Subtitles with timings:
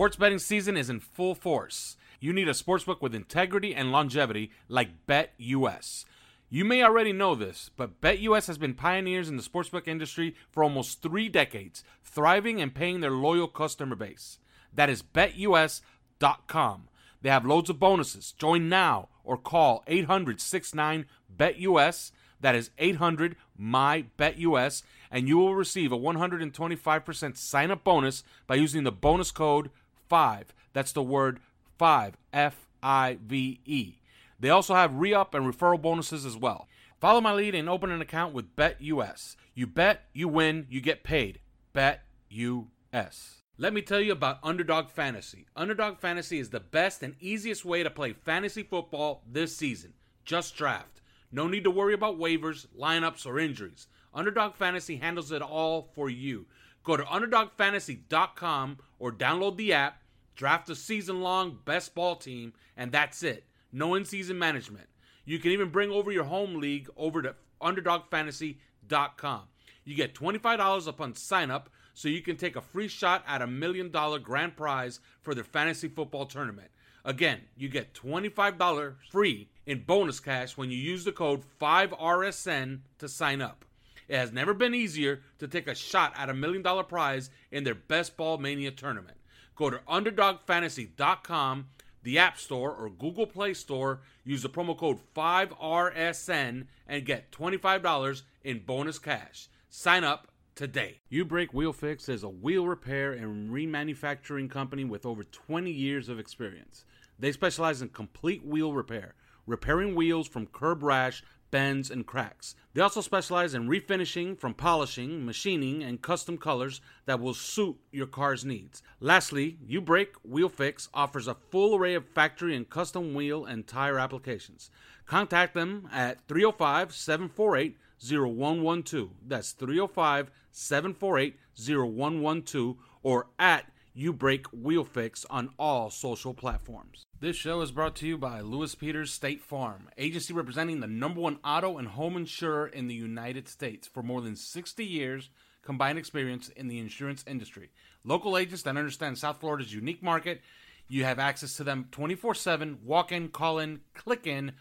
[0.00, 1.98] Sports betting season is in full force.
[2.20, 6.06] You need a sportsbook with integrity and longevity like BetUS.
[6.48, 10.64] You may already know this, but BetUS has been pioneers in the sportsbook industry for
[10.64, 14.38] almost three decades, thriving and paying their loyal customer base.
[14.72, 16.88] That is betus.com.
[17.20, 18.32] They have loads of bonuses.
[18.32, 21.04] Join now or call 800 69
[21.36, 22.12] BetUS.
[22.40, 28.54] That is 800 my BetUS, and you will receive a 125% sign up bonus by
[28.54, 29.70] using the bonus code
[30.10, 30.52] 5.
[30.74, 31.40] That's the word
[31.78, 33.94] 5, F I V E.
[34.38, 36.68] They also have re up and referral bonuses as well.
[37.00, 39.36] Follow my lead and open an account with BetUS.
[39.54, 41.40] You bet, you win, you get paid.
[41.74, 43.36] BetUS.
[43.56, 45.46] Let me tell you about Underdog Fantasy.
[45.54, 49.92] Underdog Fantasy is the best and easiest way to play fantasy football this season.
[50.24, 51.00] Just draft.
[51.30, 53.86] No need to worry about waivers, lineups, or injuries.
[54.12, 56.46] Underdog Fantasy handles it all for you.
[56.82, 59.99] Go to UnderdogFantasy.com or download the app,
[60.40, 63.44] draft a season long best ball team, and that's it.
[63.72, 64.88] No in season management.
[65.26, 69.42] You can even bring over your home league over to UnderdogFantasy.com.
[69.84, 73.46] You get $25 upon sign up so you can take a free shot at a
[73.46, 76.70] million dollar grand prize for their fantasy football tournament.
[77.04, 83.08] Again, you get $25 free in bonus cash when you use the code 5RSN to
[83.10, 83.66] sign up.
[84.08, 87.64] It has never been easier to take a shot at a million dollar prize in
[87.64, 89.18] their Best Ball Mania tournament.
[89.60, 91.66] Go to UnderdogFantasy.com,
[92.02, 94.00] the App Store, or Google Play Store.
[94.24, 99.50] Use the promo code 5RSN and get $25 in bonus cash.
[99.68, 101.00] Sign up today.
[101.10, 106.08] U Break Wheel Fix is a wheel repair and remanufacturing company with over 20 years
[106.08, 106.86] of experience.
[107.18, 109.12] They specialize in complete wheel repair,
[109.46, 112.54] repairing wheels from curb rash, bends, and cracks.
[112.74, 118.06] They also specialize in refinishing from polishing, machining, and custom colors that will suit your
[118.06, 118.82] car's needs.
[119.00, 123.66] Lastly, U Break Wheel Fix offers a full array of factory and custom wheel and
[123.66, 124.70] tire applications.
[125.06, 129.10] Contact them at 305 748 0112.
[129.26, 133.66] That's 305 748 0112 or at
[134.00, 137.04] U Break Wheel Fix on all social platforms.
[137.20, 141.20] This show is brought to you by Lewis Peters State Farm, agency representing the number
[141.20, 145.28] one auto and home insurer in the United States for more than 60 years
[145.62, 147.68] combined experience in the insurance industry.
[148.02, 150.40] Local agents that understand South Florida's unique market.
[150.88, 154.52] You have access to them 24 7, walk in, call in, click in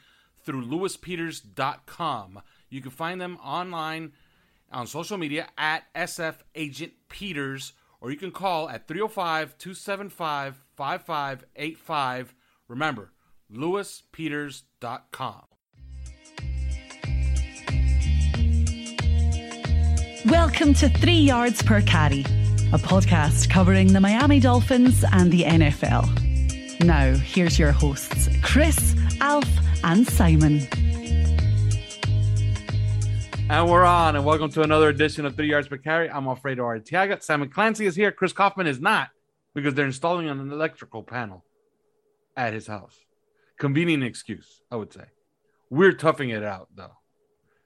[0.44, 2.42] through lewispeters.com.
[2.70, 4.12] You can find them online
[4.70, 12.36] on social media at SF Agent Peters or you can call at 305 275 5585.
[12.68, 13.12] Remember,
[13.51, 15.44] lewispeters.com.
[20.25, 26.84] Welcome to Three Yards Per Carry, a podcast covering the Miami Dolphins and the NFL.
[26.84, 29.48] Now, here's your hosts, Chris, Alf,
[29.84, 30.68] and Simon.
[33.51, 36.07] And we're on, and welcome to another edition of Three Yards Per Carry.
[36.07, 37.19] I'm Alfredo Artiaga.
[37.24, 38.12] Simon Clancy is here.
[38.12, 39.10] Chris Kaufman is not
[39.56, 41.44] because they're installing an electrical panel
[42.38, 42.96] at his house.
[43.57, 45.06] Convenient excuse, I would say.
[45.72, 46.94] We're toughing it out though.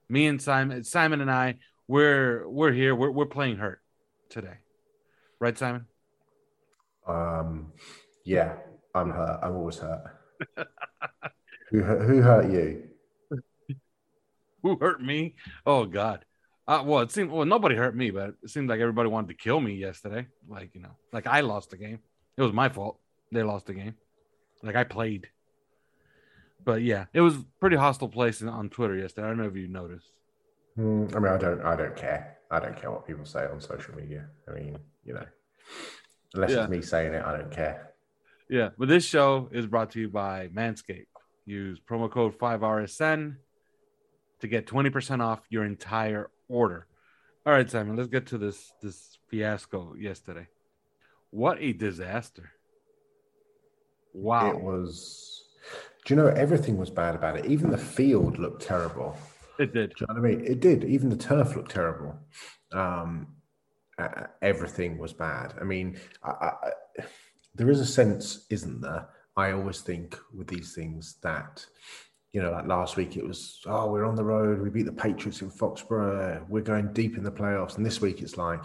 [0.07, 2.95] Me and Simon, Simon and I, we're we're here.
[2.95, 3.81] We're we're playing hurt
[4.29, 4.59] today,
[5.41, 5.85] right, Simon?
[7.05, 7.73] Um,
[8.23, 8.53] yeah,
[8.95, 9.39] I'm hurt.
[9.43, 10.03] I'm always hurt.
[11.71, 12.92] who, who hurt you?
[14.67, 15.35] Who hurt me?
[15.65, 16.25] Oh God.
[16.65, 19.33] Uh, well, it seemed well nobody hurt me, but it seemed like everybody wanted to
[19.33, 20.25] kill me yesterday.
[20.47, 21.99] Like you know, like I lost the game.
[22.37, 22.99] It was my fault.
[23.31, 23.95] They lost the game.
[24.63, 25.27] Like I played.
[26.63, 29.27] But yeah, it was pretty hostile place on Twitter yesterday.
[29.27, 30.07] I don't know if you noticed.
[30.79, 31.61] Mm, I mean, I don't.
[31.61, 32.37] I don't care.
[32.49, 34.27] I don't care what people say on social media.
[34.47, 35.25] I mean, you know,
[36.33, 36.61] unless yeah.
[36.61, 37.93] it's me saying it, I don't care.
[38.49, 41.07] Yeah, but this show is brought to you by Manscaped.
[41.45, 43.35] Use promo code 5RSN
[44.43, 46.85] to get 20% off your entire order.
[47.45, 50.47] All right, Simon, let's get to this this fiasco yesterday.
[51.29, 52.51] What a disaster.
[54.13, 54.49] Wow.
[54.49, 55.45] It was
[56.05, 57.45] Do you know everything was bad about it?
[57.45, 59.17] Even the field looked terrible.
[59.59, 59.93] It did.
[59.95, 60.45] Do you know what I mean?
[60.45, 60.83] It did.
[60.83, 62.19] Even the turf looked terrible.
[62.73, 63.27] Um,
[63.97, 65.53] uh, everything was bad.
[65.61, 66.53] I mean, I, I,
[67.55, 69.07] there is a sense, isn't there?
[69.37, 71.65] I always think with these things that,
[72.33, 74.91] you know, like last week it was, oh, we're on the road, we beat the
[74.91, 77.77] Patriots in Foxborough, we're going deep in the playoffs.
[77.77, 78.63] And this week it's like,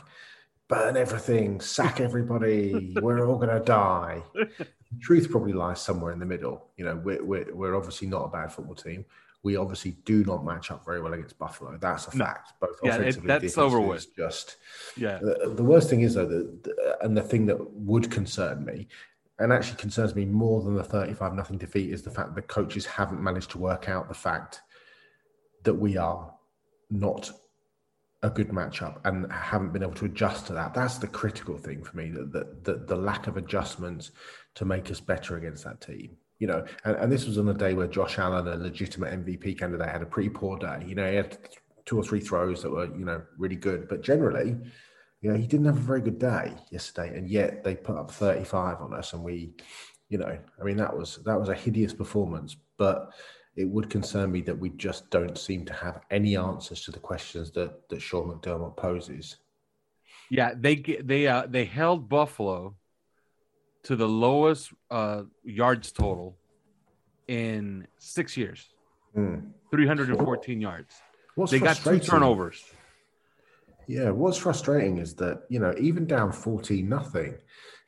[0.68, 4.22] burn everything, sack everybody, we're all going to die.
[4.34, 4.66] The
[5.00, 6.70] truth probably lies somewhere in the middle.
[6.76, 9.04] You know, we're, we're, we're obviously not a bad football team
[9.42, 11.76] we obviously do not match up very well against Buffalo.
[11.78, 12.54] That's a fact.
[12.60, 14.14] Both yeah, offensively, it, that's over with.
[14.16, 14.56] Just
[14.96, 15.18] yeah.
[15.18, 18.88] The, the, worst thing is though, that, and the thing that would concern me,
[19.38, 22.86] and actually concerns me more than the thirty-five nothing defeat, is the fact that coaches
[22.86, 24.60] haven't managed to work out the fact
[25.64, 26.32] that we are
[26.90, 27.30] not
[28.22, 30.74] a good matchup and haven't been able to adjust to that.
[30.74, 32.10] That's the critical thing for me.
[32.10, 34.10] That the, the, the lack of adjustments
[34.56, 37.54] to make us better against that team you know, and, and, this was on a
[37.54, 40.84] day where Josh Allen, a legitimate MVP candidate, had a pretty poor day.
[40.86, 41.36] You know, he had
[41.84, 44.56] two or three throws that were, you know, really good, but generally,
[45.20, 48.10] you know, he didn't have a very good day yesterday, and yet they put up
[48.10, 49.52] 35 on us, and we,
[50.08, 53.10] you know, I mean, that was that was a hideous performance, but
[53.56, 57.00] it would concern me that we just don't seem to have any answers to the
[57.00, 59.36] questions that that Sean McDermott poses.
[60.30, 62.76] Yeah, they they uh, they held Buffalo
[63.84, 66.36] to the lowest uh, yards total
[67.26, 68.68] in six years.
[69.16, 69.50] Mm.
[69.70, 70.94] 314 yards.
[71.34, 72.64] What's they got two turnovers.
[73.88, 77.36] Yeah, what's frustrating is that, you know, even down 14 nothing,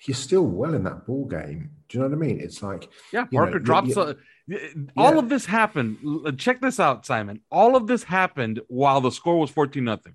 [0.06, 1.70] you're still well in that ball game.
[1.88, 2.40] Do you know what I mean?
[2.40, 4.16] It's like Yeah, Parker know, drops you,
[4.46, 5.18] you, all yeah.
[5.18, 5.98] of this happened.
[6.38, 7.40] Check this out, Simon.
[7.50, 10.14] All of this happened while the score was 14 nothing.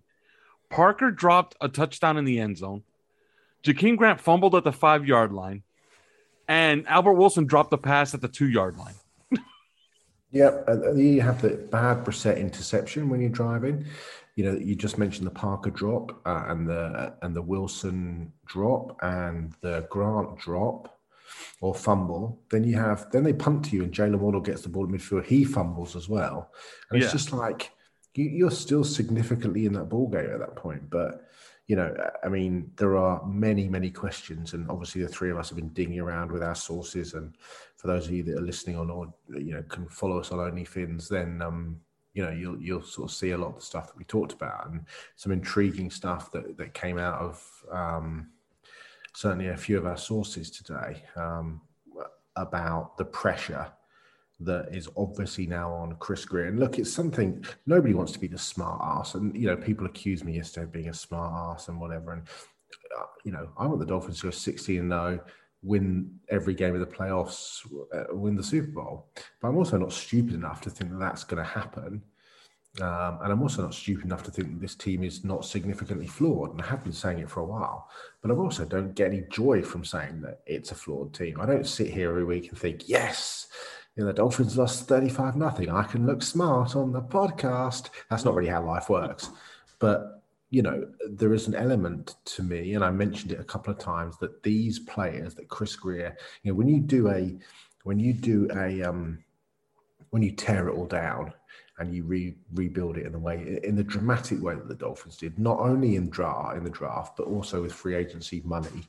[0.70, 2.84] Parker dropped a touchdown in the end zone.
[3.64, 5.62] Jakeem Grant fumbled at the five yard line
[6.48, 8.94] and Albert Wilson dropped the pass at the two yard line.
[10.32, 13.86] yep, you have the bad Brissett interception when you're driving.
[14.36, 18.98] You know, you just mentioned the Parker drop uh, and the and the Wilson drop
[19.02, 21.00] and the Grant drop
[21.62, 22.42] or fumble.
[22.52, 24.92] Then you have then they punt to you and Jaylen Waddle gets the ball in
[24.92, 25.26] midfield.
[25.26, 26.52] He fumbles as well,
[26.90, 27.06] and yeah.
[27.06, 27.72] it's just like
[28.14, 31.26] you, you're still significantly in that ball game at that point, but
[31.68, 35.50] you know, I mean, there are many, many questions, and obviously the three of us
[35.50, 37.16] have been digging around with our sources.
[37.16, 37.36] And
[37.76, 40.38] for those of you that are listening on, or you know, can follow us on
[40.38, 41.80] OnlyFins, then um,
[42.16, 44.34] you know, you'll you'll sort of see a lot of the stuff that we talked
[44.34, 44.86] about, and
[45.16, 48.30] some intriguing stuff that that came out of um,
[49.14, 51.62] certainly a few of our sources today um,
[52.36, 53.68] about the pressure
[54.40, 56.48] that is obviously now on Chris Grier.
[56.48, 59.16] And look, it's something nobody wants to be the smart ass.
[59.16, 62.12] And, you know, people accused me yesterday of being a smart ass and whatever.
[62.12, 62.24] And,
[63.00, 65.20] uh, you know, I want the Dolphins to go 16 and 0,
[65.66, 69.10] win every game of the playoffs, uh, win the Super Bowl.
[69.42, 72.04] But I'm also not stupid enough to think that that's going to happen.
[72.82, 76.08] Um, and I'm also not stupid enough to think that this team is not significantly
[76.08, 76.52] flawed.
[76.52, 77.90] And I have been saying it for a while.
[78.22, 81.40] But I also don't get any joy from saying that it's a flawed team.
[81.40, 83.48] I don't sit here every week and think, yes,
[83.96, 85.70] you know, the Dolphins lost 35 nothing.
[85.70, 87.90] I can look smart on the podcast.
[88.10, 89.30] That's not really how life works.
[89.80, 90.15] But,
[90.56, 93.78] you know, there is an element to me, and I mentioned it a couple of
[93.78, 97.38] times, that these players, that Chris Grier, you know, when you do a,
[97.84, 99.22] when you do a, um,
[100.12, 101.34] when you tear it all down
[101.80, 105.18] and you re- rebuild it in the way, in the dramatic way that the Dolphins
[105.18, 108.88] did, not only in draft, in the draft, but also with free agency money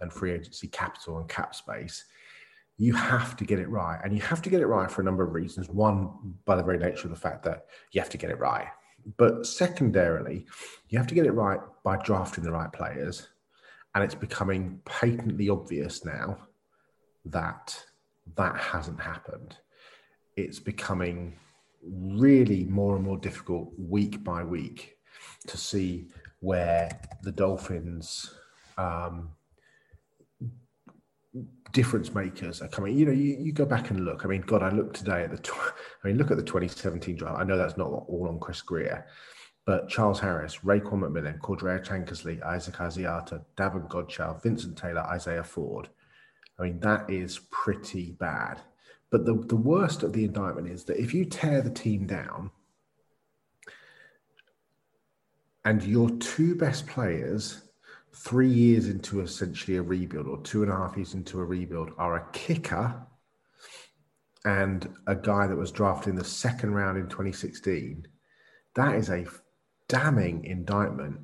[0.00, 2.04] and free agency capital and cap space
[2.78, 4.00] you have to get it right.
[4.02, 5.68] And you have to get it right for a number of reasons.
[5.68, 6.10] One,
[6.46, 8.66] by the very nature of the fact that you have to get it right.
[9.16, 10.46] But secondarily,
[10.88, 13.28] you have to get it right by drafting the right players.
[13.94, 16.38] And it's becoming patently obvious now
[17.26, 17.84] that
[18.36, 19.56] that hasn't happened.
[20.36, 21.36] It's becoming
[21.84, 24.96] really more and more difficult week by week
[25.46, 26.08] to see
[26.40, 26.90] where
[27.22, 28.34] the Dolphins
[28.78, 29.30] um,
[31.72, 32.96] difference makers are coming.
[32.96, 34.24] You know, you, you go back and look.
[34.24, 35.38] I mean, God, I look today at the.
[35.38, 35.72] Tw-
[36.04, 37.40] I mean, look at the 2017 draft.
[37.40, 39.06] I know that's not all on Chris Grier,
[39.64, 45.88] but Charles Harris, Raekwon McMillan, Cordrea Tankersley, Isaac Asiata, Davin Godchild, Vincent Taylor, Isaiah Ford.
[46.58, 48.60] I mean, that is pretty bad.
[49.10, 52.50] But the, the worst of the indictment is that if you tear the team down
[55.64, 57.62] and your two best players
[58.14, 61.92] three years into essentially a rebuild or two and a half years into a rebuild
[61.98, 62.94] are a kicker
[64.44, 68.06] and a guy that was drafted in the second round in 2016,
[68.74, 69.24] that is a
[69.88, 71.18] damning indictment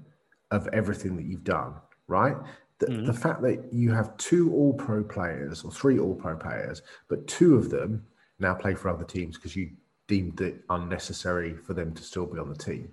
[0.50, 1.74] of everything that you've done,
[2.06, 2.36] right?
[2.78, 3.06] The, mm-hmm.
[3.06, 7.26] the fact that you have two all pro players or three all pro players, but
[7.26, 8.06] two of them
[8.38, 9.70] now play for other teams because you
[10.06, 12.88] deemed it unnecessary for them to still be on the team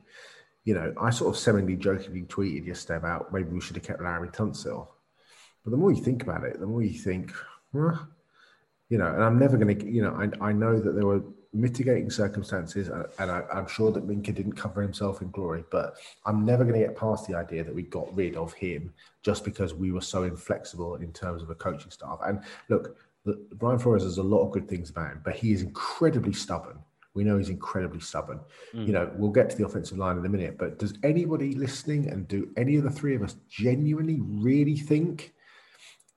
[0.65, 4.01] you know, I sort of semi jokingly tweeted yesterday about maybe we should have kept
[4.01, 4.87] Laremy Tunsil.
[5.63, 7.31] But the more you think about it, the more you think,
[7.73, 7.97] huh?
[8.89, 11.21] you know, and I'm never going to, you know, I, I know that there were
[11.53, 15.95] mitigating circumstances, uh, and I, am sure that Minkah didn't cover himself in glory, but
[16.25, 18.93] I'm never going to get past the idea that we got rid of him
[19.23, 22.19] just because we were so inflexible in terms of a coaching staff.
[22.25, 22.97] And look,
[23.53, 26.79] Brian Flores has a lot of good things about him, but he is incredibly stubborn.
[27.15, 28.41] We know he's incredibly stubborn.
[28.73, 28.87] Mm.
[28.87, 32.09] You know, we'll get to the offensive line in a minute, but does anybody listening
[32.09, 35.33] and do any of the three of us genuinely really think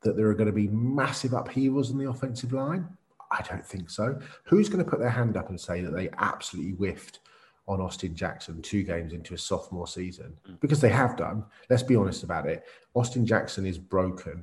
[0.02, 2.88] that there are going to be massive upheavals in the offensive line?
[3.30, 4.18] I don't think so.
[4.44, 7.20] Who's going to put their hand up and say that they absolutely whiffed
[7.68, 10.36] on Austin Jackson two games into a sophomore season?
[10.48, 10.60] Mm.
[10.60, 11.44] Because they have done.
[11.70, 12.64] Let's be honest about it.
[12.94, 14.42] Austin Jackson is broken.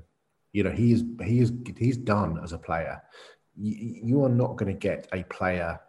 [0.54, 3.02] You know, he is he is he's done as a player.
[3.58, 5.82] You, you are not going to get a player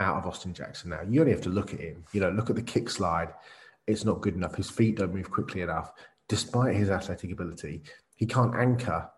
[0.00, 1.00] out of Austin Jackson now.
[1.08, 2.04] You only have to look at him.
[2.12, 3.32] You know, look at the kick slide.
[3.86, 4.54] It's not good enough.
[4.54, 5.92] His feet don't move quickly enough.
[6.28, 7.82] Despite his athletic ability,
[8.14, 9.08] he can't anchor.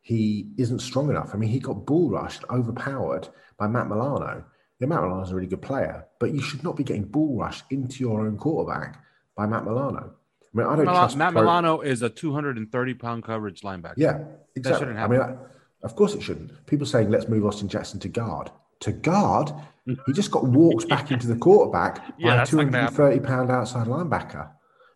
[0.00, 1.34] He isn't strong enough.
[1.34, 4.44] I mean, he got bull rushed, overpowered by Matt Milano.
[4.80, 7.64] Yeah, Matt Milano's a really good player, but you should not be getting bull rushed
[7.70, 9.04] into your own quarterback
[9.36, 10.14] by Matt Milano.
[10.54, 13.94] I mean, I don't Matt, trust Matt pro- Milano is a 230 pound coverage linebacker.
[13.96, 14.24] Yeah,
[14.54, 14.62] exactly.
[14.62, 15.20] That shouldn't happen.
[15.20, 16.66] I mean, I, of course it shouldn't.
[16.66, 18.50] People saying let's move Austin Jackson to guard
[18.82, 19.52] to guard.
[19.84, 24.48] He just got walked back into the quarterback yeah, by a 230 pound outside linebacker.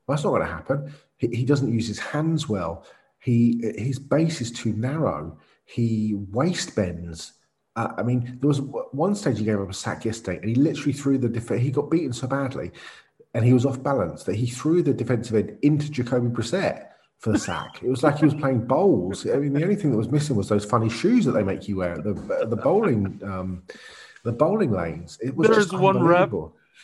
[0.07, 0.95] Well, that's not going to happen.
[1.17, 2.85] He, he, doesn't use his hands well.
[3.19, 5.39] He his base is too narrow.
[5.65, 7.33] He waist bends.
[7.75, 10.55] Uh, I mean, there was one stage he gave up a sack yesterday, and he
[10.55, 12.71] literally threw the def- he got beaten so badly,
[13.35, 16.87] and he was off balance that he threw the defensive end into Jacoby Brissett
[17.19, 17.83] for the sack.
[17.83, 19.29] It was like he was playing bowls.
[19.29, 21.67] I mean, the only thing that was missing was those funny shoes that they make
[21.67, 22.15] you wear, the
[22.49, 23.65] the bowling um,
[24.27, 25.19] the bowling lanes.
[25.23, 26.33] It was there's one rep.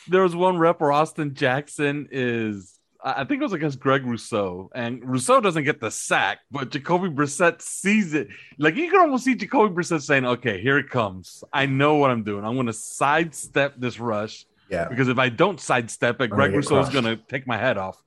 [0.08, 2.78] There was one rep where Austin Jackson is.
[3.04, 7.08] I think it was against Greg Rousseau, and Rousseau doesn't get the sack, but Jacoby
[7.08, 8.28] Brissett sees it.
[8.58, 11.42] Like you can almost see Jacoby Brissett saying, "Okay, here it comes.
[11.52, 12.44] I know what I'm doing.
[12.44, 14.87] I'm going to sidestep this rush." Yeah.
[14.88, 18.00] Because if I don't sidestep it, Greg Rousseau is going to take my head off.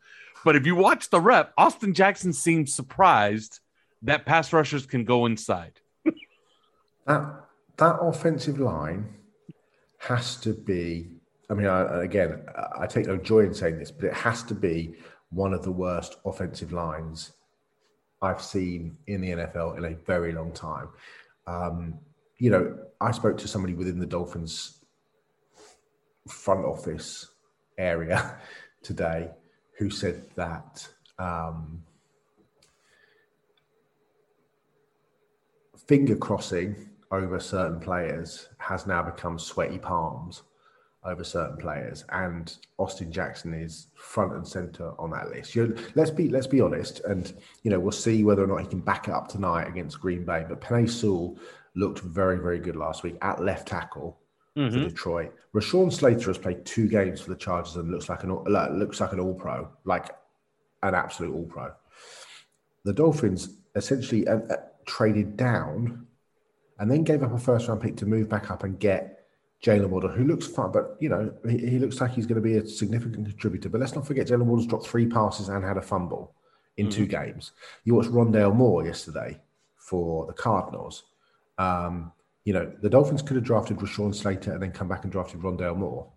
[0.45, 3.59] But if you watch the rep, Austin Jackson seems surprised
[4.03, 5.73] that pass rushers can go inside.
[7.05, 7.45] that
[7.77, 9.09] that offensive line
[10.07, 11.07] has to be.
[11.49, 12.43] I mean, I, again,
[12.77, 14.95] I take no joy in saying this, but it has to be
[15.29, 17.33] one of the worst offensive lines
[18.21, 20.89] I've seen in the NFL in a very long time.
[21.45, 21.99] Um,
[22.37, 24.83] you know, I spoke to somebody within the Dolphins
[26.27, 27.27] front office
[27.77, 28.37] area
[28.83, 29.29] today
[29.77, 30.87] who said that
[31.19, 31.83] um,
[35.87, 40.43] finger crossing over certain players has now become sweaty palms
[41.03, 45.55] over certain players, and Austin Jackson is front and center on that list.
[45.55, 47.31] You let's be let's be honest, and
[47.63, 50.25] you know we'll see whether or not he can back it up tonight against Green
[50.25, 50.45] Bay.
[50.47, 51.37] But Penei Sewell
[51.75, 54.17] looked very very good last week at left tackle
[54.57, 54.73] mm-hmm.
[54.73, 55.33] for Detroit.
[55.53, 59.13] Rashawn Slater has played two games for the Chargers and looks like an looks like
[59.13, 60.09] an All Pro, like
[60.81, 61.71] an absolute All Pro.
[62.83, 64.55] The Dolphins essentially uh, uh,
[64.85, 66.04] traded down
[66.79, 69.15] and then gave up a first round pick to move back up and get
[69.63, 72.41] Jaylen Waddle, who looks fun, but you know he, he, looks like he's going to
[72.41, 73.69] be a significant contributor.
[73.69, 76.35] But let's not forget Jaylen Waddle's dropped three passes and had a fumble
[76.77, 76.95] in mm-hmm.
[76.95, 77.51] two games.
[77.83, 79.39] You watched Rondale Moore yesterday
[79.77, 81.05] for the Cardinals.
[81.57, 82.11] Um,
[82.43, 85.39] you know, the Dolphins could have drafted Rashawn Slater and then come back and drafted
[85.39, 86.11] Rondale Moore,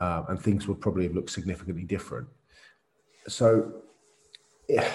[0.00, 2.28] uh, and things would probably have looked significantly different.
[3.28, 3.82] So,
[4.68, 4.90] yeah,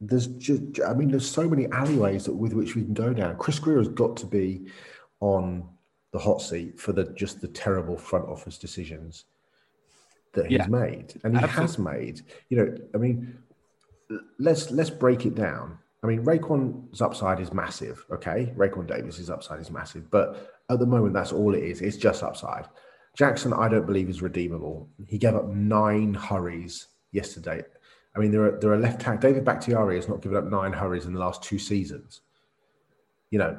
[0.00, 3.36] there's just, I mean, there's so many alleyways that, with which we can go down.
[3.38, 4.66] Chris Grier has got to be
[5.20, 5.68] on
[6.12, 9.24] the hot seat for the just the terrible front office decisions
[10.32, 11.48] that he's yeah, made, and he absolutely.
[11.48, 12.20] has made.
[12.50, 13.38] You know, I mean,
[14.38, 15.78] let's let's break it down.
[16.02, 18.04] I mean, Raekwon's upside is massive.
[18.10, 21.80] Okay, Raekwon Davis's upside is massive, but at the moment, that's all it is.
[21.80, 22.66] It's just upside.
[23.16, 24.90] Jackson, I don't believe is redeemable.
[25.06, 27.62] He gave up nine hurries yesterday.
[28.16, 30.72] I mean, there are there are left tackle David Bakhtiari has not given up nine
[30.72, 32.22] hurries in the last two seasons.
[33.30, 33.58] You know,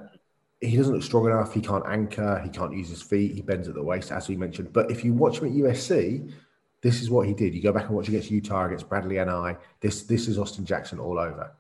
[0.62, 1.54] he doesn't look strong enough.
[1.54, 2.40] He can't anchor.
[2.44, 3.36] He can't use his feet.
[3.36, 4.74] He bends at the waist, as we mentioned.
[4.74, 6.34] But if you watch him at USC,
[6.82, 7.54] this is what he did.
[7.54, 9.58] You go back and watch against Utah, against Bradlee Anae.
[9.80, 11.52] This this is Austin Jackson all over.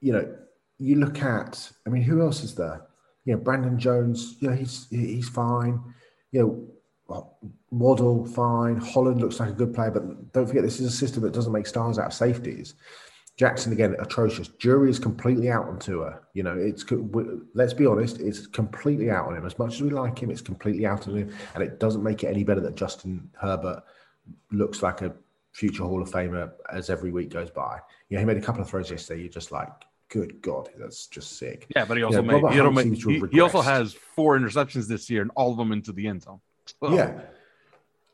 [0.00, 0.36] You know,
[0.78, 1.70] you look at.
[1.86, 2.86] I mean, who else is there?
[3.24, 4.36] You know, Brandon Jones.
[4.38, 5.80] You know, he's he's fine.
[6.30, 6.68] You know,
[7.70, 8.76] Waddle fine.
[8.76, 11.52] Holland looks like a good player, but don't forget this is a system that doesn't
[11.52, 12.74] make stars out of safeties.
[13.36, 14.48] Jackson again atrocious.
[14.48, 16.20] Jury is completely out on Tua.
[16.34, 16.84] You know, it's
[17.54, 19.46] let's be honest, it's completely out on him.
[19.46, 22.22] As much as we like him, it's completely out on him, and it doesn't make
[22.22, 23.82] it any better that Justin Herbert
[24.50, 25.14] looks like a
[25.52, 27.78] future Hall of Famer as every week goes by.
[28.08, 29.22] You know, he made a couple of throws yesterday.
[29.22, 29.70] You're just like,
[30.08, 31.66] good God, that's just sick.
[31.74, 35.08] Yeah, but he also you know, made, he, he, he, also has four interceptions this
[35.08, 36.40] year, and all of them into the end zone.
[36.82, 37.20] Yeah.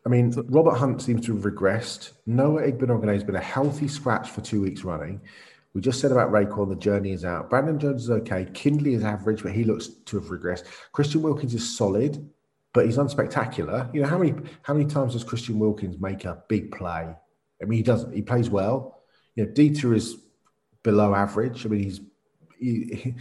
[0.07, 2.13] I mean, Robert Hunt seems to have regressed.
[2.27, 5.21] Noah Igbinoghene has been a healthy scratch for two weeks running.
[5.75, 7.51] We just said about Raekwon, the journey is out.
[7.51, 8.47] Brandon Jones is okay.
[8.55, 10.65] Kindley is average, but he looks to have regressed.
[10.93, 12.29] Christian Wilkins is solid,
[12.73, 13.93] but he's unspectacular.
[13.95, 17.15] You know, how many how many times does Christian Wilkins make a big play?
[17.61, 18.15] I mean, he doesn't.
[18.15, 19.03] He plays well.
[19.35, 20.17] You know, Deiter is
[20.83, 21.67] below average.
[21.67, 22.01] I mean, he's
[22.61, 23.15] you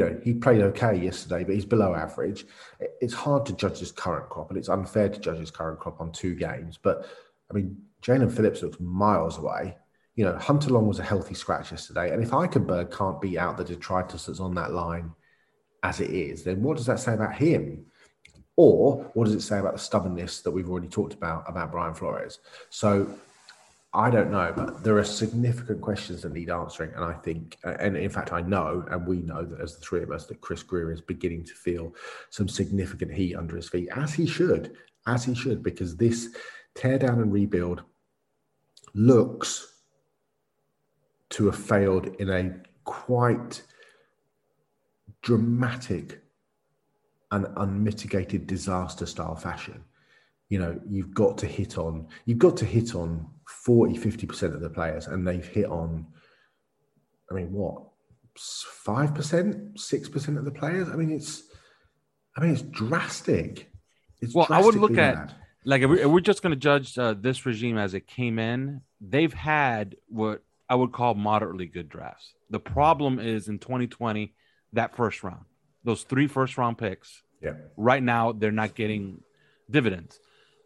[0.00, 2.46] know, he played okay yesterday, but he's below average.
[3.00, 6.00] It's hard to judge his current crop, and it's unfair to judge his current crop
[6.00, 6.78] on two games.
[6.82, 7.06] But
[7.50, 9.76] I mean, Jaelan Phillips looks miles away.
[10.16, 13.56] You know, Hunter Long was a healthy scratch yesterday, and if Eichenberg can't beat out
[13.56, 15.12] the detritus that's on that line
[15.82, 17.86] as it is, then what does that say about him?
[18.56, 21.94] Or what does it say about the stubbornness that we've already talked about about Brian
[21.94, 22.38] Flores?
[22.70, 23.08] So
[23.96, 26.90] I don't know, but there are significant questions that need answering.
[26.96, 30.02] And I think, and in fact, I know, and we know that as the three
[30.02, 31.94] of us, that Chris Grier is beginning to feel
[32.30, 34.72] some significant heat under his feet, as he should,
[35.06, 36.34] as he should, because this
[36.74, 37.82] tear down and rebuild
[38.94, 39.74] looks
[41.30, 43.62] to have failed in a quite
[45.22, 46.20] dramatic
[47.30, 49.84] and unmitigated disaster style fashion
[50.48, 54.60] you know you've got to hit on you've got to hit on 40 50% of
[54.60, 56.06] the players and they've hit on
[57.30, 57.82] i mean what
[58.36, 60.88] 5% 6% of the players?
[60.88, 61.42] I mean it's
[62.36, 63.70] i mean it's drastic.
[64.20, 65.32] It's well i would look at
[65.64, 69.32] like if we're, just going to judge uh, this regime as it came in they've
[69.32, 72.34] had what i would call moderately good drafts.
[72.50, 74.34] The problem is in 2020
[74.72, 75.44] that first round
[75.84, 77.54] those three first round picks yeah.
[77.76, 79.20] right now they're not getting
[79.70, 80.18] dividends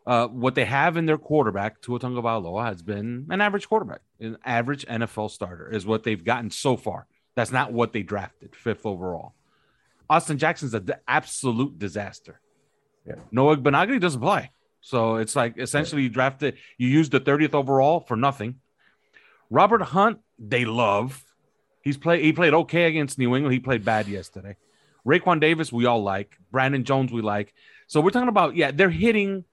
[0.09, 4.38] uh, what they have in their quarterback, Tua Tagovailoa, has been an average quarterback, an
[4.42, 7.07] average NFL starter is what they've gotten so far.
[7.35, 9.35] That's not what they drafted, fifth overall.
[10.09, 12.40] Austin Jackson's an absolute disaster.
[13.07, 13.16] Yeah.
[13.31, 14.51] Noah Igbinoghene doesn't play.
[14.81, 18.61] So it's like essentially you drafted, you used the 30th overall for nothing.
[19.51, 21.23] Robert Hunt, they love.
[21.83, 23.53] He's played he played okay against New England.
[23.53, 24.57] He played bad yesterday.
[25.07, 26.38] Raekwon Davis, we all like.
[26.51, 27.53] Brandon Jones, we like.
[27.88, 29.44] So we're talking about, yeah, they're hitting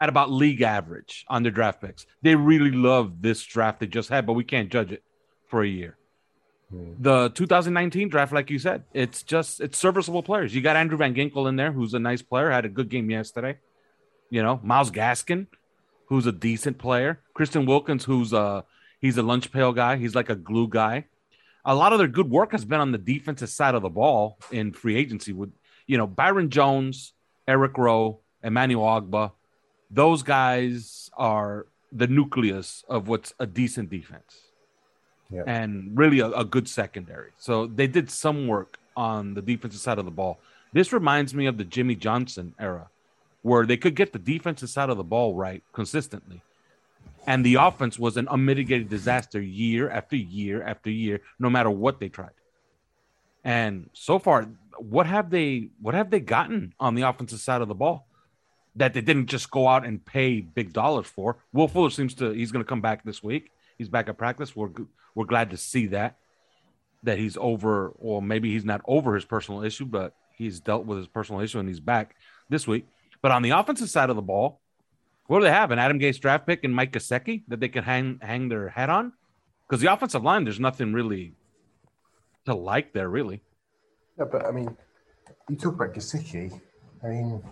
[0.00, 2.06] at about league average on their draft picks.
[2.22, 5.02] They really love this draft they just had, but we can't judge it
[5.48, 5.96] for a year.
[6.70, 6.92] Hmm.
[6.98, 10.54] The 2019 draft, like you said, it's just it's serviceable players.
[10.54, 13.10] You got Andrew Van Ginkel in there, who's a nice player, had a good game
[13.10, 13.58] yesterday.
[14.30, 15.46] You know, Myles Gaskin,
[16.06, 17.20] who's a decent player.
[17.34, 18.64] Christian Wilkins, who's a
[19.00, 19.96] he's a lunch pail guy.
[19.96, 21.06] He's like a glue guy.
[21.64, 24.38] A lot of their good work has been on the defensive side of the ball
[24.50, 25.50] in free agency with
[25.86, 27.14] you know Byron Jones,
[27.46, 29.32] Eric Rowe, Emmanuel Ogbah,
[29.90, 34.48] those guys are the nucleus of what's a decent defense
[35.30, 35.42] yeah.
[35.46, 37.30] and really a, a, good secondary.
[37.38, 40.38] So they did some work on the defensive side of the ball.
[40.72, 42.88] This reminds me of the Jimmy Johnson era
[43.42, 46.42] where they could get the defensive side of the ball right consistently.
[47.26, 52.00] And the offense was an unmitigated disaster year after year after year, no matter what
[52.00, 52.30] they tried.
[53.44, 54.48] And so far,
[54.78, 58.07] what have they what have they gotten on the offensive side of the ball?
[58.78, 61.38] That they didn't just go out and pay big dollars for.
[61.52, 63.50] Will Fuller seems to he's going to come back this week.
[63.76, 64.56] He's back at practice.
[64.56, 64.70] We're
[65.14, 66.16] we're glad to see that
[67.04, 70.98] that he's over, or maybe he's not over his personal issue, but he's dealt with
[70.98, 72.16] his personal issue and he's back
[72.48, 72.86] this week.
[73.22, 74.60] But on the offensive side of the ball,
[75.26, 75.70] what do they have?
[75.70, 78.90] An Adam Gase draft pick and Mike Gesicki that they can hang hang their hat
[78.90, 79.12] on?
[79.68, 81.34] Because the offensive line, there's nothing really
[82.46, 83.42] to like there, really.
[84.18, 84.74] Yeah, but I mean,
[85.48, 86.58] you talk about Gesicki.
[87.04, 87.42] I mean,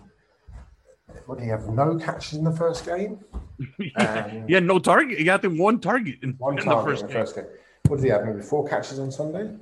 [1.25, 1.67] what do you have?
[1.69, 3.19] No catches in the first game.
[3.79, 5.19] yeah, yeah, no target.
[5.19, 7.43] You got them one target in, one in target the first, in the first game.
[7.45, 7.53] game.
[7.87, 8.25] what did he have?
[8.25, 9.55] Maybe four catches on Sunday.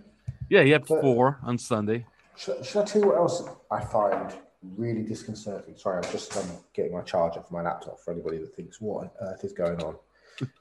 [0.49, 2.05] Yeah, he had but, four on Sunday.
[2.35, 5.75] Should, should, I tell you what else I find really disconcerting?
[5.77, 9.03] Sorry, I'm just um, getting my charger for my laptop for anybody that thinks what
[9.03, 9.95] on earth is going on.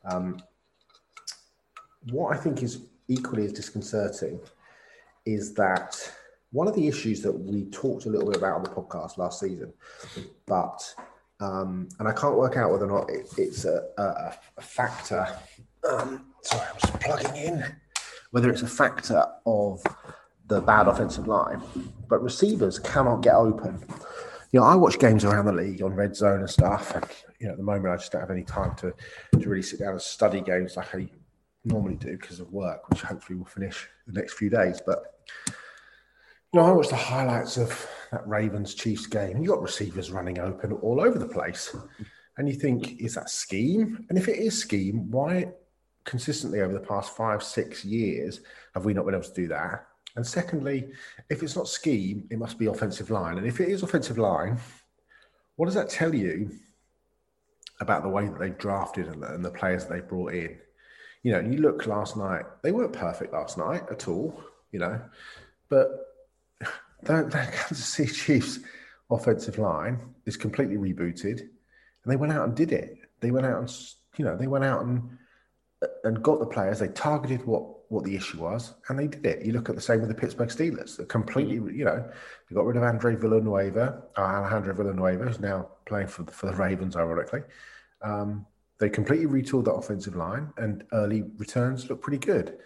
[0.05, 0.37] Um,
[2.12, 4.38] what I think is equally as disconcerting
[5.27, 5.97] is that
[6.54, 9.40] one of the issues that we talked a little bit about on the podcast last
[9.40, 9.72] season,
[10.46, 10.94] but
[11.40, 15.26] um, and I can't work out whether or not it, it's a, a, a factor.
[15.90, 17.64] Um, sorry, I'm just plugging in.
[18.30, 19.82] Whether it's a factor of
[20.46, 21.60] the bad offensive line,
[22.08, 23.84] but receivers cannot get open.
[24.52, 26.94] You know, I watch games around the league on red zone and stuff.
[26.94, 27.04] And,
[27.40, 28.94] you know, at the moment, I just don't have any time to,
[29.32, 31.08] to really sit down and study games like I
[31.64, 34.80] normally do because of work, which hopefully will finish the next few days.
[34.84, 35.02] But
[36.54, 39.42] know, I watched the highlights of that Ravens Chiefs game.
[39.42, 41.74] You got receivers running open all over the place,
[42.36, 44.06] and you think, is that scheme?
[44.08, 45.52] And if it is scheme, why
[46.04, 48.40] consistently over the past five, six years
[48.74, 49.86] have we not been able to do that?
[50.16, 50.90] And secondly,
[51.28, 53.38] if it's not scheme, it must be offensive line.
[53.38, 54.58] And if it is offensive line,
[55.56, 56.50] what does that tell you
[57.80, 60.58] about the way that they've drafted and the players that they brought in?
[61.24, 64.40] You know, you look last night, they weren't perfect last night at all,
[64.70, 65.00] you know,
[65.68, 66.13] but
[67.06, 68.60] that, that Kansas City Chiefs
[69.10, 72.98] offensive line is completely rebooted, and they went out and did it.
[73.20, 73.76] They went out and
[74.16, 75.02] you know they went out and
[76.04, 76.78] and got the players.
[76.78, 79.46] They targeted what what the issue was, and they did it.
[79.46, 80.96] You look at the same with the Pittsburgh Steelers.
[80.96, 81.76] They completely, mm.
[81.76, 82.04] you know,
[82.48, 86.46] they got rid of Andre Villanueva, uh, Alejandro Villanueva, who's now playing for the, for
[86.46, 87.42] the Ravens, ironically.
[88.02, 88.46] Um,
[88.80, 92.58] they completely retooled that offensive line, and early returns look pretty good.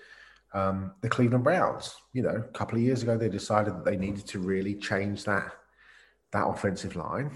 [0.54, 3.96] Um, the Cleveland Browns, you know, a couple of years ago, they decided that they
[3.96, 5.52] needed to really change that
[6.30, 7.30] that offensive line,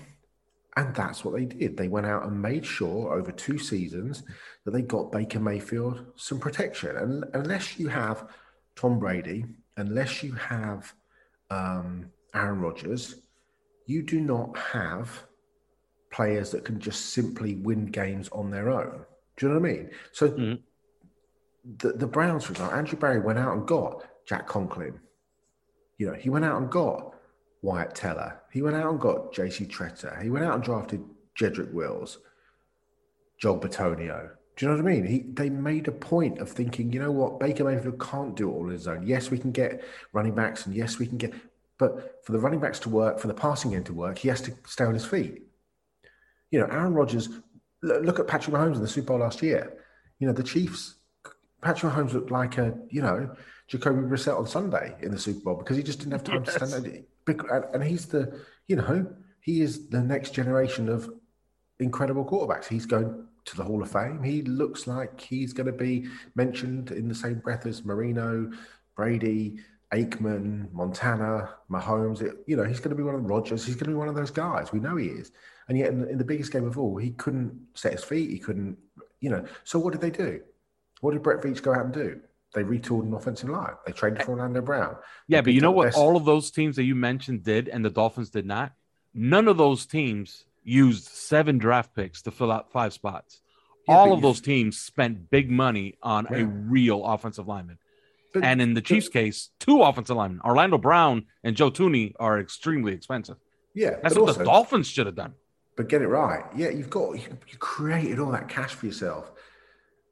[0.76, 1.76] and that's what they did.
[1.76, 4.22] They went out and made sure over two seasons
[4.64, 6.96] that they got Baker Mayfield some protection.
[6.96, 8.28] And unless you have
[8.76, 9.44] Tom Brady,
[9.76, 10.92] unless you have
[11.50, 13.16] um, Aaron Rodgers,
[13.86, 15.24] you do not have
[16.10, 19.04] players that can just simply win games on their own.
[19.36, 19.90] Do you know what I mean?
[20.12, 20.28] So.
[20.28, 20.54] Mm-hmm
[21.64, 24.98] the, the Browns, for example, Andrew Berry went out and got Jack Conklin.
[25.98, 27.14] You know, he went out and got
[27.62, 28.40] Wyatt Teller.
[28.52, 30.20] He went out and got JC Tretter.
[30.22, 31.02] He went out and drafted
[31.38, 32.18] Jedrick Wills,
[33.38, 34.30] Joel Bitonio.
[34.56, 35.06] Do you know what I mean?
[35.06, 38.52] He, they made a point of thinking, you know what, Baker Mayfield can't do it
[38.52, 39.06] all on his own.
[39.06, 41.32] Yes, we can get running backs, and yes, we can get,
[41.78, 44.42] but for the running backs to work, for the passing game to work, he has
[44.42, 45.42] to stay on his feet.
[46.50, 47.30] You know, Aaron Rodgers,
[47.82, 49.72] look at Patrick Mahomes in the Super Bowl last year.
[50.18, 50.96] You know, the Chiefs
[51.62, 53.34] Patrick Mahomes looked like a, you know,
[53.68, 56.54] Jacoby Brissett on Sunday in the Super Bowl because he just didn't have time yes.
[56.54, 57.70] to stand there.
[57.72, 59.06] And he's the, you know,
[59.40, 61.08] he is the next generation of
[61.78, 62.66] incredible quarterbacks.
[62.66, 64.22] He's going to the Hall of Fame.
[64.22, 68.50] He looks like he's going to be mentioned in the same breath as Marino,
[68.96, 69.58] Brady,
[69.92, 72.22] Aikman, Montana, Mahomes.
[72.22, 73.64] It, you know, he's going to be one of the Rodgers.
[73.64, 74.72] He's going to be one of those guys.
[74.72, 75.32] We know he is.
[75.68, 78.30] And yet, in, in the biggest game of all, he couldn't set his feet.
[78.30, 78.76] He couldn't,
[79.20, 79.44] you know.
[79.64, 80.40] So what did they do?
[81.02, 82.20] What did Brett Veach go out and do?
[82.54, 83.72] They retooled an offensive line.
[83.84, 84.96] They traded for Orlando Brown.
[85.26, 85.86] Yeah, they but you know what?
[85.88, 85.98] Best...
[85.98, 88.72] All of those teams that you mentioned did, and the Dolphins did not.
[89.12, 93.40] None of those teams used seven draft picks to fill out five spots.
[93.88, 96.38] Yeah, all of those teams spent big money on yeah.
[96.38, 97.78] a real offensive lineman.
[98.32, 102.14] But, and in the Chiefs' but, case, two offensive linemen, Orlando Brown and Joe Thuney,
[102.20, 103.38] are extremely expensive.
[103.74, 105.34] Yeah, that's what also, the Dolphins should have done.
[105.76, 106.44] But get it right.
[106.54, 109.32] Yeah, you've got you, you created all that cash for yourself.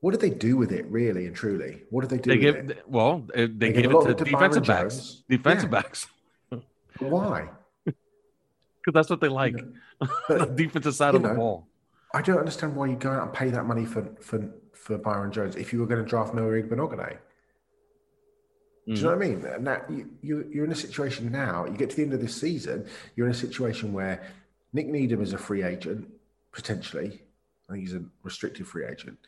[0.01, 1.83] What did they do with it, really and truly?
[1.91, 2.31] What did they do?
[2.31, 2.85] They give it?
[2.89, 4.97] well, they, they gave it to, to defensive backs.
[4.97, 5.25] Jones.
[5.29, 5.81] Defensive yeah.
[5.81, 6.07] backs.
[6.99, 7.49] Why?
[8.83, 9.59] Because that's what they like.
[9.59, 9.75] You
[10.31, 11.69] know, the defensive side of know, the ball.
[12.15, 15.31] I don't understand why you go out and pay that money for for for Byron
[15.33, 17.19] Jones if you were going to draft Noah Igbinoghene.
[18.87, 19.03] Do you mm.
[19.03, 19.65] know what I mean?
[19.65, 21.67] Now you, you you're in a situation now.
[21.67, 22.87] You get to the end of this season.
[23.17, 24.23] You're in a situation where
[24.73, 26.11] Nik Needham is a free agent
[26.53, 27.21] potentially.
[27.69, 29.19] I think he's a restricted free agent.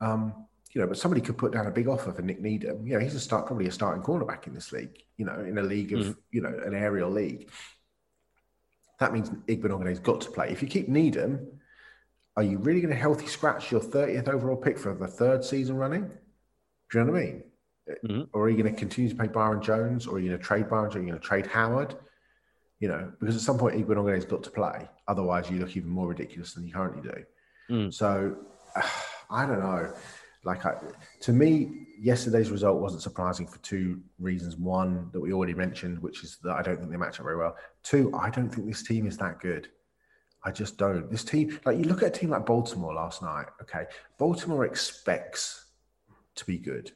[0.00, 2.86] Um, you know, but somebody could put down a big offer for Nik Needham.
[2.86, 5.02] You know, he's a start probably a starting cornerback in this league.
[5.16, 6.16] You know, in a league of mm.
[6.30, 7.50] you know an aerial league.
[9.00, 10.50] That means Igbinoghene's got to play.
[10.50, 11.46] If you keep Needham,
[12.36, 15.76] are you really going to healthy scratch your 30th overall pick for the third season
[15.76, 16.10] running?
[16.90, 17.42] Do you know what I mean?
[18.04, 18.22] Mm-hmm.
[18.32, 20.44] Or are you going to continue to pay Byron Jones, or are you going to
[20.44, 20.90] trade Byron?
[20.90, 20.96] Jones?
[20.96, 21.94] Are you going to trade Howard?
[22.80, 24.88] You know, because at some point Igbinoghene's got to play.
[25.06, 27.24] Otherwise, you look even more ridiculous than you currently do.
[27.74, 27.94] Mm.
[27.94, 28.36] So.
[28.76, 28.82] Uh,
[29.30, 29.92] I don't know.
[30.44, 30.74] Like, I,
[31.20, 34.56] to me, yesterday's result wasn't surprising for two reasons.
[34.56, 37.36] One, that we already mentioned, which is that I don't think they match up very
[37.36, 37.56] well.
[37.82, 39.68] Two, I don't think this team is that good.
[40.44, 41.10] I just don't.
[41.10, 43.84] This team, like, you look at a team like Baltimore last night, okay?
[44.16, 45.66] Baltimore expects
[46.36, 46.92] to be good.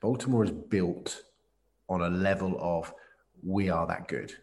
[0.00, 1.22] Baltimore is built
[1.88, 2.92] on a level of
[3.42, 4.34] we are that good.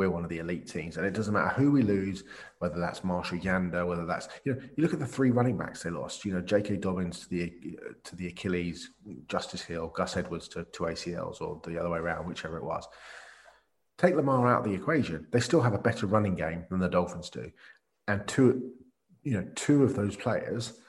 [0.00, 2.24] We're one of the elite teams, and it doesn't matter who we lose,
[2.58, 5.82] whether that's Marshall Yanda, whether that's you know, you look at the three running backs
[5.82, 6.24] they lost.
[6.24, 6.78] You know, J.K.
[6.78, 7.52] Dobbins to the
[8.04, 8.92] to the Achilles,
[9.28, 12.88] Justice Hill, Gus Edwards to, to ACLs, or the other way around, whichever it was.
[13.98, 16.88] Take Lamar out of the equation, they still have a better running game than the
[16.88, 17.52] Dolphins do,
[18.08, 18.70] and two,
[19.22, 20.80] you know, two of those players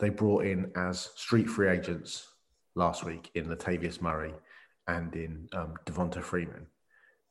[0.00, 2.26] they brought in as street free agents
[2.74, 4.34] last week in Latavius Murray
[4.88, 6.66] and in um, Devonta Freeman.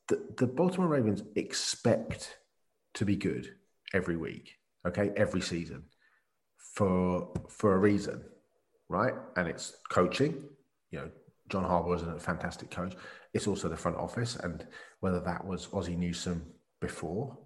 [0.08, 2.38] The, the Baltimore Ravens expect
[2.96, 3.56] to be good
[3.94, 5.84] every week, okay, every season
[6.76, 8.24] for for a reason,
[8.90, 9.14] right?
[9.36, 10.44] And it's coaching.
[10.92, 11.12] You know,
[11.50, 12.96] John Harbaugh is a fantastic coach.
[13.34, 14.66] It's also the front office, and
[15.00, 16.46] whether that was Ozzie Newsome
[16.80, 17.38] before,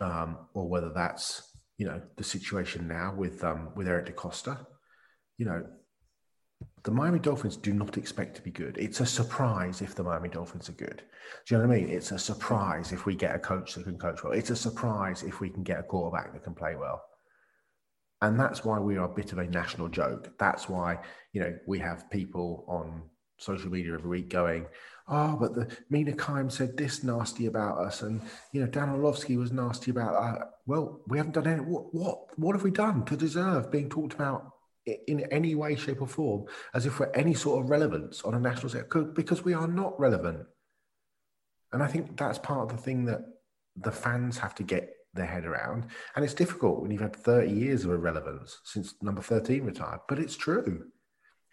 [0.00, 4.66] um, or whether that's you know the situation now with um, with Eric DeCosta,
[5.38, 5.64] you know,
[6.84, 8.76] the Miami Dolphins do not expect to be good.
[8.78, 11.02] It's a surprise if the Miami Dolphins are good.
[11.46, 11.88] Do you know what I mean?
[11.88, 14.34] It's a surprise if we get a coach that can coach well.
[14.34, 17.02] It's a surprise if we can get a quarterback that can play well.
[18.20, 20.32] And that's why we are a bit of a national joke.
[20.38, 20.98] That's why,
[21.32, 23.02] you know, we have people on
[23.38, 24.66] social media every week going,
[25.08, 28.20] oh, but the Mina Kimes said this nasty about us, and
[28.52, 30.14] you know Dan Orlovsky was nasty about.
[30.14, 31.60] Uh, well, we haven't done any.
[31.60, 34.53] What what what have we done to deserve being talked about
[34.86, 38.40] in any way, shape, or form as if we're any sort of relevance on a
[38.40, 39.04] national scale?
[39.14, 40.46] Because we are not relevant,
[41.72, 43.22] and I think that's part of the thing that
[43.76, 45.86] the fans have to get their head around.
[46.14, 50.18] And it's difficult when you've had 30 years of irrelevance since number 13 retired, but
[50.18, 50.84] it's true.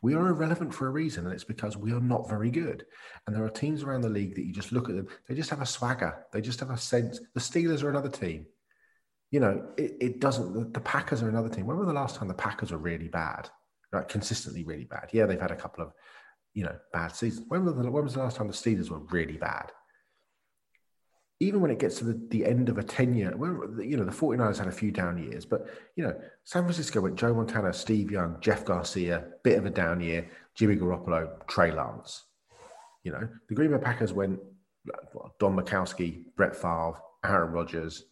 [0.04, 2.86] We are irrelevant for a reason, and it's because we are not very good.
[3.26, 5.52] And there are teams around the league that you just look at them, they just
[5.52, 7.20] have a swagger, they just have a sense.
[7.36, 8.48] The Steelers are another team.
[9.32, 11.66] You know, it, it doesn't, the, the Packers are another team.
[11.66, 13.50] When was the last time the Packers were really bad?
[13.92, 15.10] Right, consistently really bad.
[15.12, 15.94] Yeah, they've had a couple of,
[16.54, 17.46] you know, bad seasons.
[17.50, 19.72] When was the, when was the last time the Steelers were really bad?
[21.42, 23.32] even when it gets to the, the end of a tenure,
[23.84, 27.16] you know, the 49ers had a few down years, but, you know, San Francisco went
[27.16, 32.26] Joe Montana, Steve Young, Jeff Garcia, bit of a down year, Jimmy Garoppolo, Trey Lance.
[33.04, 34.40] You know, the Green Bay Packers went
[35.40, 36.94] Don Majkowski, Brett Favre,
[37.26, 38.04] Aaron Rodgers,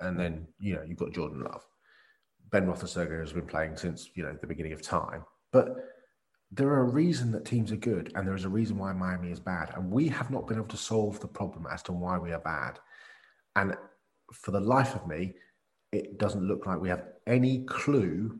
[0.00, 0.46] and then, mm.
[0.58, 1.66] you know, you've got Jordan Love.
[2.50, 5.24] Ben Roethlisberger has been playing since, you know, the beginning of time.
[5.52, 5.76] But
[6.50, 9.30] there are a reason that teams are good and there is a reason why Miami
[9.30, 9.72] is bad.
[9.74, 12.38] And we have not been able to solve the problem as to why we are
[12.38, 12.78] bad.
[13.56, 13.76] And
[14.32, 15.34] for the life of me,
[15.92, 18.38] it doesn't look like we have any clue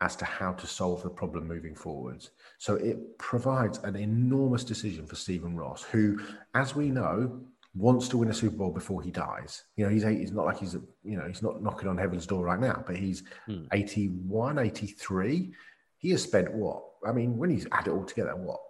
[0.00, 2.30] as to how to solve the problem moving forwards.
[2.58, 6.18] So it provides an enormous decision for Stephen Ross, who,
[6.54, 7.40] as we know,
[7.74, 9.64] wants to win a Super Bowl before he dies.
[9.76, 12.44] You know, he's he's not like he's you know he's not knocking on heaven's door
[12.44, 13.64] right now, but he's hmm.
[13.72, 15.52] 81, 83.
[15.98, 18.60] He has spent what I mean, when he's add it all together, what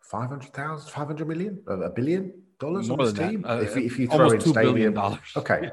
[0.00, 3.44] 500,000, 500 million, a billion dollars on his team?
[3.46, 5.18] Uh, if, if, you throw in $2 stadium, billion.
[5.36, 5.60] okay.
[5.64, 5.70] Yeah.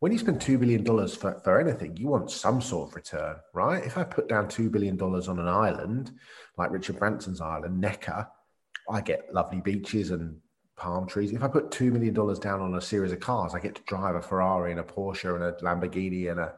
[0.00, 3.82] When you spend $2 billion for, for anything, you want some sort of return, right?
[3.82, 6.12] If I put down $2 billion on an island,
[6.58, 8.28] like Richard Branson's island, Necker,
[8.90, 10.36] I get lovely beaches and
[10.76, 11.32] palm trees.
[11.32, 14.14] If I put $2 million down on a series of cars, I get to drive
[14.14, 16.52] a Ferrari and a Porsche and a Lamborghini and a,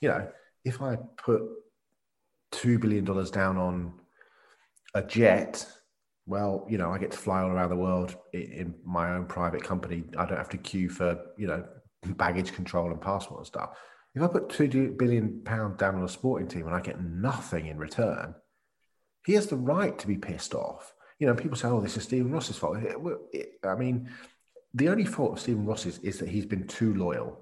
[0.00, 0.28] you know,
[0.64, 1.42] if I put
[2.52, 3.94] two billion dollars down on
[4.94, 5.66] a jet,
[6.26, 9.62] well, you know, I get to fly all around the world in my own private
[9.62, 10.04] company.
[10.16, 11.64] I don't have to queue for you know
[12.16, 13.70] baggage control and passport and stuff.
[14.14, 17.66] If I put two billion pounds down on a sporting team and I get nothing
[17.66, 18.34] in return,
[19.26, 20.93] he has the right to be pissed off.
[21.18, 22.78] You know, people say, "Oh, this is Stephen Ross's fault."
[23.64, 24.10] I mean,
[24.74, 27.40] the only fault of Stephen Ross is, is that he's been too loyal.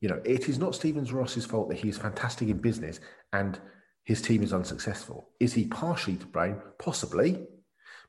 [0.00, 3.00] You know, it is not Stephen Ross's fault that he's fantastic in business
[3.32, 3.58] and
[4.04, 5.30] his team is unsuccessful.
[5.40, 6.62] Is he partially to blame?
[6.78, 7.46] Possibly.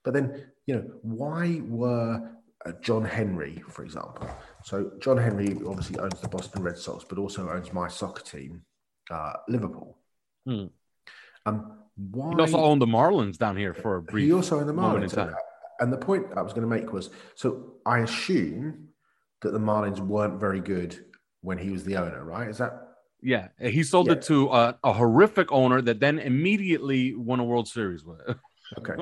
[0.04, 2.30] But then, you know, why were
[2.66, 4.30] uh, John Henry, for example?
[4.64, 8.62] So, John Henry obviously owns the Boston Red Sox, but also owns my soccer team,
[9.10, 9.98] uh, Liverpool.
[10.46, 10.66] Hmm.
[11.46, 11.80] Um,
[12.12, 12.32] why?
[12.32, 14.26] He also owned the Marlins down here for a brief.
[14.26, 15.18] He also owned the Marlins.
[15.18, 15.36] And,
[15.80, 18.90] and the point I was going to make was so I assume
[19.42, 21.06] that the Marlins weren't very good
[21.42, 22.50] when he was the owner, right?
[22.50, 22.90] Is that
[23.22, 24.14] yeah, he sold yeah.
[24.14, 28.22] it to a, a, horrific owner that then immediately won a World Series with.
[28.78, 28.94] okay,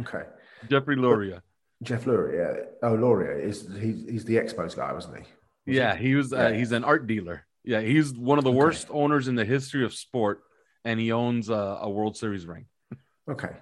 [0.00, 0.22] okay.
[0.70, 1.42] Jeffrey Loria.
[1.82, 2.66] Jeff Loria.
[2.82, 5.22] Oh, Loria is he's he's the Expos guy, wasn't he?
[5.66, 6.32] Was yeah, he, he was.
[6.32, 6.42] Uh, yeah.
[6.44, 7.46] Uh, he's an art dealer.
[7.64, 8.58] Yeah, he's one of the okay.
[8.58, 10.42] worst owners in the history of sport,
[10.84, 12.66] and he owns a, a World Series ring.
[13.30, 13.56] okay,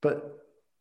[0.00, 0.38] but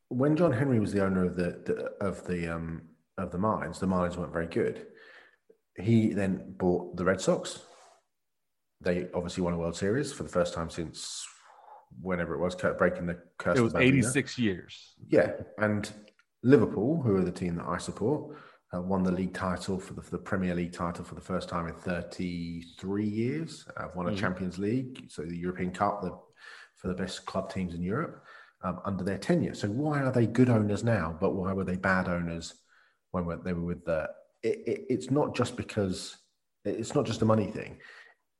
[0.09, 2.83] when John Henry was the owner of the, the of the um
[3.17, 4.87] of the Marlins, the Marlins weren't very good.
[5.77, 7.59] He then bought the Red Sox,
[8.81, 11.25] they obviously won a World Series for the first time since
[12.01, 13.57] whenever it was, breaking the curse.
[13.57, 14.95] It was 86 years.
[15.07, 15.33] Yeah.
[15.57, 15.89] And
[16.43, 18.37] Liverpool, who are the team that I support,
[18.73, 21.49] uh, won the league title for the, for the, Premier League title for the first
[21.49, 23.65] time in 33 years.
[23.77, 24.19] I've uh, won a mm-hmm.
[24.19, 26.17] Champions League, so the European Cup the,
[26.77, 28.23] for the best club teams in Europe
[28.63, 29.53] um, under their tenure.
[29.53, 31.15] So why are they good owners now?
[31.19, 32.53] But why were they bad owners
[33.11, 34.09] when they were with the?
[34.43, 36.17] It, it, it's not just because
[36.63, 37.77] it's not just a money thing.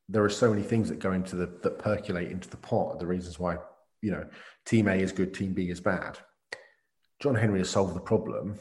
[0.08, 3.00] There are so many things that go into the that percolate into the pot.
[3.00, 3.58] The reasons why
[4.02, 4.26] you know
[4.66, 6.18] team A is good, team B is bad.
[7.20, 8.58] John Henry has solved the problem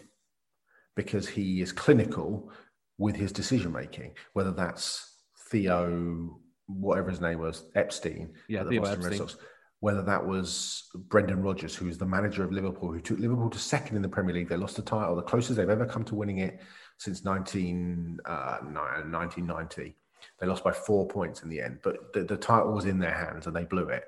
[1.05, 2.51] because he is clinical
[2.99, 5.17] with his decision making, whether that's
[5.49, 9.37] Theo, whatever his name was, Epstein, yeah, the Boston Red Sox,
[9.81, 13.59] whether that was Brendan Rodgers, who was the manager of Liverpool, who took Liverpool to
[13.59, 14.51] second in the Premier League.
[14.51, 16.61] They lost the title, the closest they've ever come to winning it
[16.99, 19.97] since 19, uh, 1990.
[20.39, 23.15] They lost by four points in the end, but the, the title was in their
[23.15, 24.05] hands and they blew it.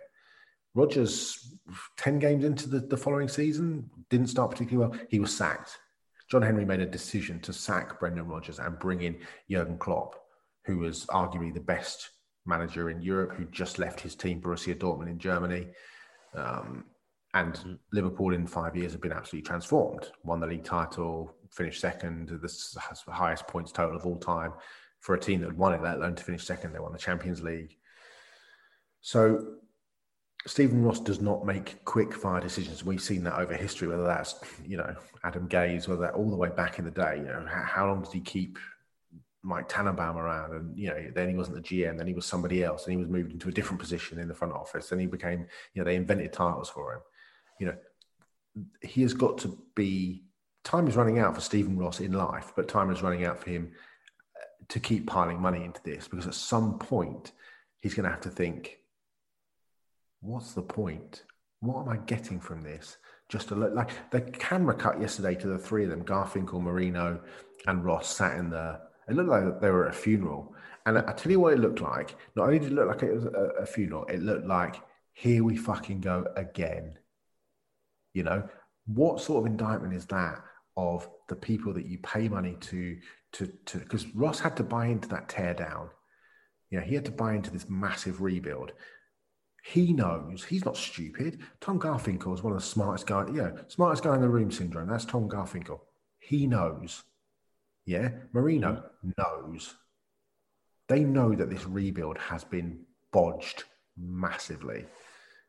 [0.74, 1.56] Rodgers,
[1.96, 5.06] 10 games into the, the following season, didn't start particularly well.
[5.08, 5.78] He was sacked.
[6.32, 9.18] John Henry made a decision to sack Brendan Rodgers and bring in
[9.50, 10.14] Jurgen Klopp,
[10.64, 12.08] who was arguably the best
[12.46, 15.66] manager in Europe, who just left his team, Borussia Dortmund in Germany.
[16.34, 16.86] Um,
[17.34, 17.74] and mm-hmm.
[17.92, 20.06] Liverpool in five years have been absolutely transformed.
[20.24, 24.54] Won the league title, finished second, the highest points total of all time
[25.00, 26.72] for a team that had won it, let alone to finish second.
[26.72, 27.76] They won the Champions League.
[29.02, 29.56] So
[30.46, 32.84] Stephen Ross does not make quick fire decisions.
[32.84, 34.34] We've seen that over history, whether that's,
[34.66, 37.46] you know, Adam Gase, whether that all the way back in the day, you know,
[37.48, 38.58] how, long did he keep
[39.42, 40.52] Mike Tannenbaum around?
[40.52, 42.96] And, you know, then he wasn't the GM, then he was somebody else, and he
[42.96, 44.88] was moved into a different position in the front office.
[44.88, 47.00] Then he became, you know, they invented titles for him.
[47.60, 47.76] You know,
[48.80, 50.24] he has got to be,
[50.64, 53.48] time is running out for Stephen Ross in life, but time is running out for
[53.48, 53.70] him
[54.36, 57.30] uh, to keep piling money into this because at some point
[57.80, 58.78] he's going to have to think,
[60.22, 61.24] what's the point?
[61.60, 62.96] What am I getting from this?
[63.28, 67.20] Just to look like the camera cut yesterday to the three of them, Garfinkel, Marino,
[67.66, 68.80] and Ross sat in the.
[69.08, 70.54] It looked like they were at a funeral.
[70.86, 72.16] And I tell you what it looked like.
[72.34, 74.80] Not only did it look like it was a, a funeral, it looked like
[75.12, 76.98] here we fucking go again.
[78.14, 78.48] You know,
[78.86, 80.42] what sort of indictment is that
[80.76, 82.98] of the people that you pay money to
[83.32, 85.90] to to because Ross had to buy into that tear down.
[86.70, 88.72] You know, he had to buy into this massive rebuild.
[89.62, 91.38] He knows he's not stupid.
[91.60, 94.50] Tom Garfinkel is one of the smartest guys, you know, smartest guy in the room
[94.50, 94.88] syndrome.
[94.88, 95.80] That's Tom Garfinkel.
[96.18, 97.04] He knows.
[97.86, 98.10] Yeah.
[98.32, 99.10] Marino mm-hmm.
[99.16, 99.76] knows.
[100.88, 102.80] They know that this rebuild has been
[103.12, 103.64] bodged
[103.96, 104.84] massively.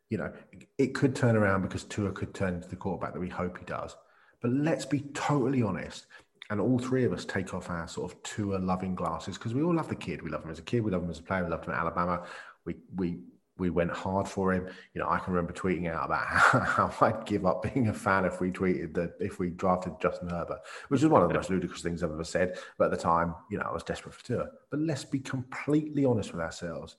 [0.09, 0.33] You know,
[0.77, 3.65] it could turn around because Tua could turn into the quarterback that we hope he
[3.65, 3.95] does.
[4.41, 6.05] But let's be totally honest.
[6.51, 9.63] And all three of us take off our sort of Tua loving glasses because we
[9.63, 10.21] all love the kid.
[10.21, 10.83] We love him as a kid.
[10.83, 11.43] We love him as a player.
[11.43, 12.25] We loved him at Alabama.
[12.65, 13.19] We, we
[13.57, 14.67] we went hard for him.
[14.93, 17.93] You know, I can remember tweeting out about how, how, I'd give up being a
[17.93, 21.35] fan if we tweeted that if we drafted Justin Herbert, which was one of the
[21.35, 22.57] most ludicrous things I've ever said.
[22.77, 24.47] But at the time, you know, I was desperate for Tua.
[24.71, 26.97] But let's be completely honest with ourselves.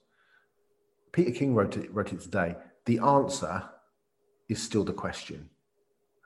[1.11, 2.55] Peter King wrote it, wrote it today.
[2.85, 3.63] The answer
[4.47, 5.49] is still the question.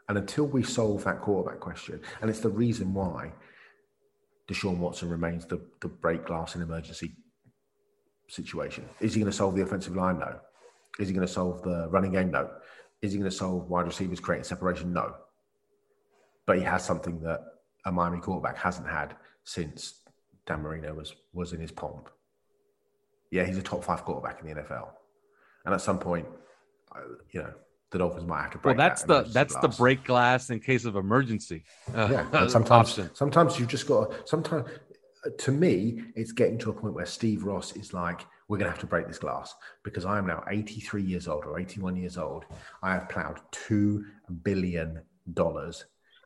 [0.08, 3.32] And until we solve that quarterback question, and it's the reason why
[4.48, 7.14] Deshaun Watson remains the, the break glass in emergency
[8.30, 8.88] situation.
[9.00, 10.20] Is he going to solve the offensive line?
[10.20, 10.40] No.
[11.00, 12.32] Is he going to solve the running game?
[12.32, 12.50] No.
[13.02, 14.94] Is he going to solve wide receivers creating separation?
[14.94, 15.16] No.
[16.46, 17.42] But he has something that
[17.86, 20.02] a Miami quarterback hasn't had since
[20.46, 22.10] Dan Marino was was in his pomp.
[23.32, 24.90] Yeah, he's a top five quarterback in the NFL,
[25.66, 26.26] and at some point,
[27.32, 27.54] you know,
[27.92, 28.78] the Dolphins might have to break.
[28.78, 29.62] Well, that's that the that's glass.
[29.62, 31.64] the break glass in case of emergency.
[31.94, 33.10] Uh, yeah, and sometimes option.
[33.14, 34.68] sometimes you've just got to, sometimes
[35.38, 38.72] to me, it's getting to a point where Steve Ross is like, we're going to
[38.72, 39.54] have to break this glass
[39.84, 42.46] because I am now 83 years old or 81 years old.
[42.82, 44.04] I have plowed $2
[44.44, 45.02] billion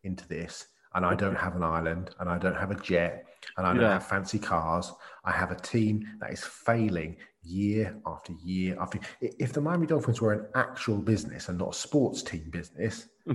[0.04, 3.26] into this and I don't have an island and I don't have a jet
[3.58, 3.94] and I don't yeah.
[3.94, 4.92] have fancy cars.
[5.26, 9.00] I have a team that is failing year after year after.
[9.20, 13.34] If the Miami Dolphins were an actual business and not a sports team business, hmm.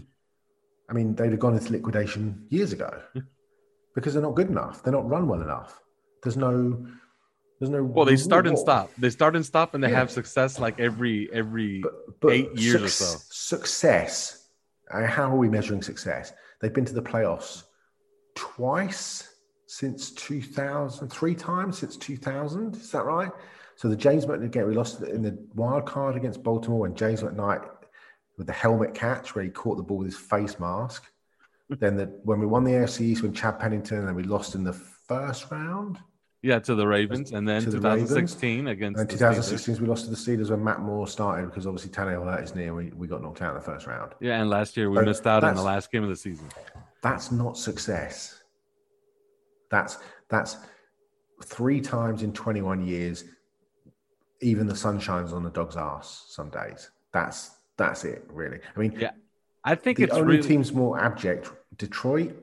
[0.88, 3.20] I mean, they'd have gone into liquidation years ago hmm.
[4.00, 4.82] Because they're not good enough.
[4.82, 5.80] They're not run well enough.
[6.22, 6.86] There's no
[7.58, 9.96] there's no well they start and stop they start and stop and they yeah.
[9.96, 14.48] have success like every every but, but eight years su- or so success
[14.92, 17.64] uh, how are we measuring success they've been to the playoffs
[18.36, 19.28] twice
[19.66, 23.32] since 2000 three times since 2000 is that right
[23.74, 27.68] so the james mcknight we lost in the wild card against baltimore when james mcknight
[28.36, 31.10] with the helmet catch where he caught the ball with his face mask
[31.70, 34.54] then the, when we won the AFC East when Chad Pennington and then we lost
[34.54, 35.98] in the first round.
[36.40, 39.00] Yeah, to the Ravens, and then To the 2016 against.
[39.00, 42.24] And the 2016, we lost to the Steelers when Matt Moore started because obviously Tannehill
[42.24, 44.12] hurt his knee and we, we got knocked out in the first round.
[44.20, 46.46] Yeah, and last year we So missed out on the last game of the season.
[47.02, 48.40] That's not success.
[49.70, 49.98] That's
[50.30, 50.56] that's
[51.44, 53.24] three times in 21 years.
[54.40, 56.90] Even the sun shines on the dog's ass some days.
[57.12, 58.60] That's that's it, really.
[58.76, 59.10] I mean, Yeah,
[59.64, 60.48] I think the it's only really.
[60.48, 62.34] teams more abject Detroit,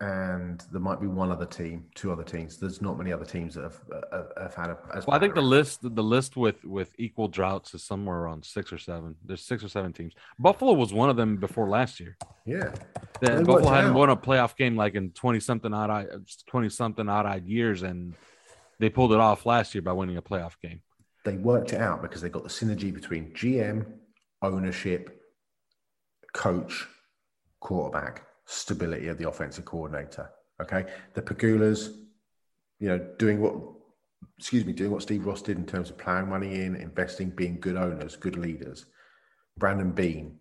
[0.00, 2.58] and there might be one other team, two other teams.
[2.58, 3.80] There's not many other teams that have,
[4.12, 4.78] have, have had a.
[4.94, 8.44] As Well, I think the list the list with with equal droughts is somewhere around
[8.44, 9.14] six or seven.
[9.24, 10.14] There's six or seven teams.
[10.38, 12.16] Buffalo was one of them before last year.
[12.44, 12.72] Yeah,
[13.20, 16.08] The, Buffalo hadn't won a playoff game like in twenty something odd
[16.46, 18.14] twenty something odd odd years, and
[18.80, 20.80] they pulled it off last year by winning a playoff game.
[21.24, 23.86] they worked it out because they got the synergy between GM,
[24.42, 25.22] ownership,
[26.34, 26.88] coach,
[27.60, 30.30] quarterback, stability of the offensive coordinator.
[30.60, 31.94] Okay, the Pegulas,
[32.78, 33.54] you know, doing what,
[34.38, 37.58] excuse me, doing what Steve Ross did in terms of plowing money in, investing, being
[37.58, 38.86] good owners, good leaders.
[39.56, 40.38] Brandon Beane,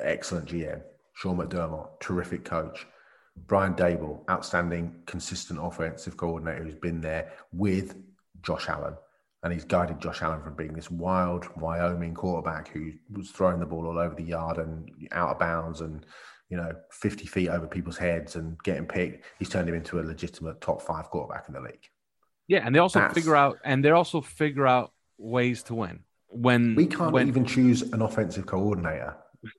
[0.00, 0.82] excellent GM.
[1.14, 2.86] Sean McDermott, terrific coach.
[3.46, 7.96] Brian Daboll, outstanding, consistent offensive coordinator who's been there with
[8.42, 8.94] Josh Allen.
[9.42, 13.66] And he's guided Josh Allen from being this wild Wyoming quarterback who was throwing the
[13.66, 16.06] ball all over the yard and out of bounds and,
[16.48, 19.24] you know, 50 feet over people's heads and getting picked.
[19.38, 21.88] He's turned him into a legitimate top five quarterback in the league.
[22.48, 26.00] Yeah, and they also That's- figure out and they also figure out ways to win.
[26.28, 29.16] When We can't when, even choose an offensive coordinator.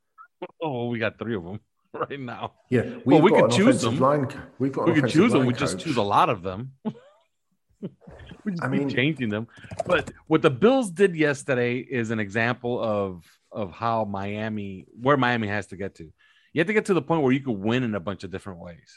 [0.61, 1.59] Oh, we got three of them
[1.93, 2.53] right now.
[2.69, 3.97] Yeah, Well, we could choose them.
[3.99, 4.27] Line,
[4.59, 5.39] we've got we could choose them.
[5.39, 6.73] line We just choose a lot of them.
[7.81, 9.47] we just I mean- changing them.
[9.85, 15.47] But what the Bills did yesterday is an example of of how Miami, where Miami
[15.47, 16.11] has to get to.
[16.57, 18.31] You have to get to the point where you can win in a bunch of
[18.31, 18.91] different ways.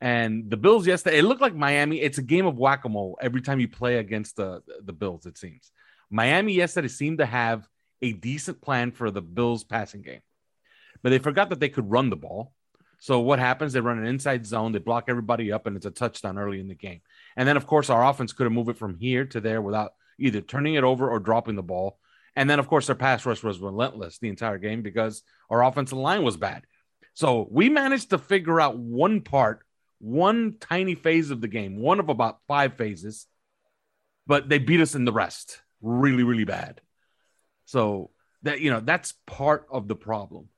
[0.00, 2.00] And the Bills yesterday, it looked like Miami.
[2.00, 5.26] It's a game of whack a mole every time you play against the the Bills.
[5.26, 5.70] It seems
[6.10, 7.68] Miami yesterday seemed to have
[8.02, 10.22] a decent plan for the Bills passing game,
[11.04, 12.52] but they forgot that they could run the ball.
[12.98, 13.72] So what happens?
[13.72, 16.66] They run an inside zone, they block everybody up, and it's a touchdown early in
[16.66, 17.00] the game.
[17.36, 19.92] And then, of course, our offense could have moved it from here to there without
[20.18, 22.00] either turning it over or dropping the ball.
[22.36, 25.98] And then, of course, their pass rush was relentless the entire game because our offensive
[25.98, 26.64] line was bad.
[27.14, 29.62] So we managed to figure out one part,
[29.98, 33.26] one tiny phase of the game, one of about five phases,
[34.26, 36.80] but they beat us in the rest really, really bad.
[37.64, 38.10] So
[38.42, 40.48] that you know that's part of the problem.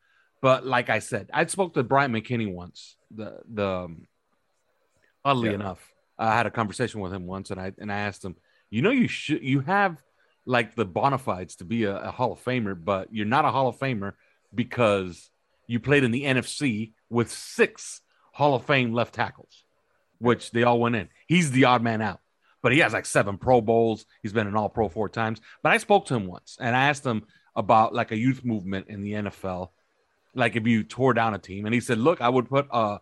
[0.40, 2.96] But like I said, I spoke to Brian McKinney once.
[3.10, 4.06] The the um,
[5.24, 5.54] oddly Yeah.
[5.54, 8.36] enough, I had a conversation with him once, and I and I asked him,
[8.70, 10.02] you know, you should you have
[10.44, 13.50] like the bona fides to be a, a Hall of Famer, but you're not a
[13.50, 14.14] Hall of Famer
[14.54, 15.30] because
[15.66, 18.00] you played in the NFC with six
[18.32, 19.64] Hall of Fame left tackles,
[20.18, 21.08] which they all went in.
[21.26, 22.20] He's the odd man out,
[22.62, 24.04] but he has like seven Pro Bowls.
[24.22, 25.40] He's been an All Pro four times.
[25.62, 27.24] But I spoke to him once, and I asked him
[27.54, 29.68] about like a youth movement in the NFL,
[30.34, 33.00] like if you tore down a team, and he said, "Look, I would put a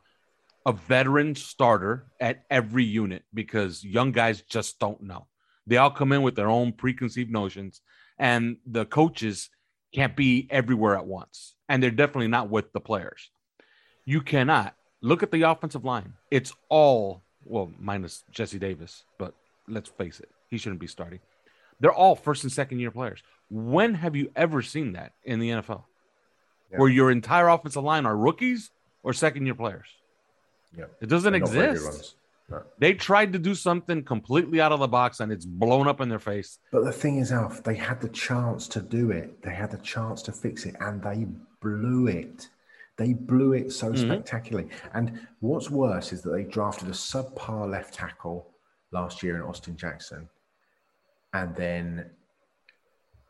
[0.66, 5.26] a veteran starter at every unit because young guys just don't know.
[5.66, 7.80] They all come in with their own preconceived notions,
[8.18, 9.50] and the coaches
[9.92, 11.54] can't be everywhere at once.
[11.68, 13.30] And they're definitely not with the players.
[14.04, 16.14] You cannot look at the offensive line.
[16.30, 19.34] It's all, well, minus Jesse Davis, but
[19.68, 21.20] let's face it, he shouldn't be starting.
[21.80, 23.22] They're all first and second year players.
[23.50, 25.84] When have you ever seen that in the NFL?
[26.70, 26.78] Yeah.
[26.78, 28.70] Where your entire offensive line are rookies
[29.02, 29.88] or second year players?
[30.76, 30.84] Yeah.
[31.00, 32.16] It doesn't They're not very good exist.
[32.50, 32.62] No.
[32.78, 36.08] They tried to do something completely out of the box and it's blown up in
[36.08, 36.58] their face.
[36.72, 39.42] But the thing is, Alf, they had the chance to do it.
[39.42, 41.26] They had the chance to fix it, and they
[41.62, 42.48] blew it.
[42.96, 44.10] They blew it so mm-hmm.
[44.10, 44.68] spectacularly.
[44.92, 48.50] And what's worse is that they drafted a subpar left tackle
[48.92, 50.28] last year in Austin Jackson,
[51.32, 52.10] and then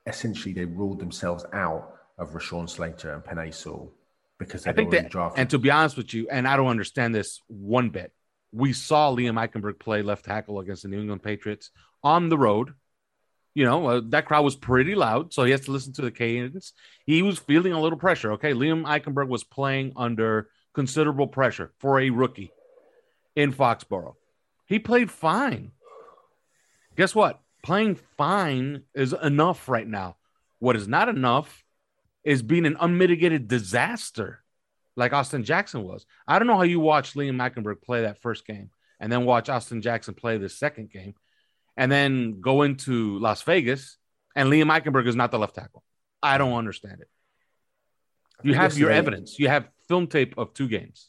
[0.06, 3.92] essentially they ruled themselves out of Rashawn Slater and Sewell
[4.38, 5.40] because they'd think already that, drafted.
[5.40, 8.12] and to be honest with you, and I don't understand this one bit.
[8.52, 11.70] We saw Liam Eichenberg play left tackle against the New England Patriots
[12.02, 12.74] on the road.
[13.54, 16.10] You know, uh, that crowd was pretty loud, so he has to listen to the
[16.10, 16.72] cadence.
[17.04, 18.32] He was feeling a little pressure.
[18.32, 22.52] Okay, Liam Eichenberg was playing under considerable pressure for a rookie
[23.34, 24.14] in Foxborough.
[24.66, 25.72] He played fine.
[26.96, 27.40] Guess what?
[27.62, 30.16] Playing fine is enough right now.
[30.60, 31.64] What is not enough
[32.22, 34.39] is being an unmitigated disaster
[35.00, 36.06] like Austin Jackson was.
[36.28, 38.70] I don't know how you watch Liam Eichenberg play that first game
[39.00, 41.14] and then watch Austin Jackson play the second game
[41.76, 43.96] and then go into Las Vegas
[44.36, 45.82] and Liam Eichenberg is not the left tackle.
[46.22, 47.08] I don't understand it.
[48.42, 49.38] You have your evidence.
[49.38, 51.08] You have film tape of two games.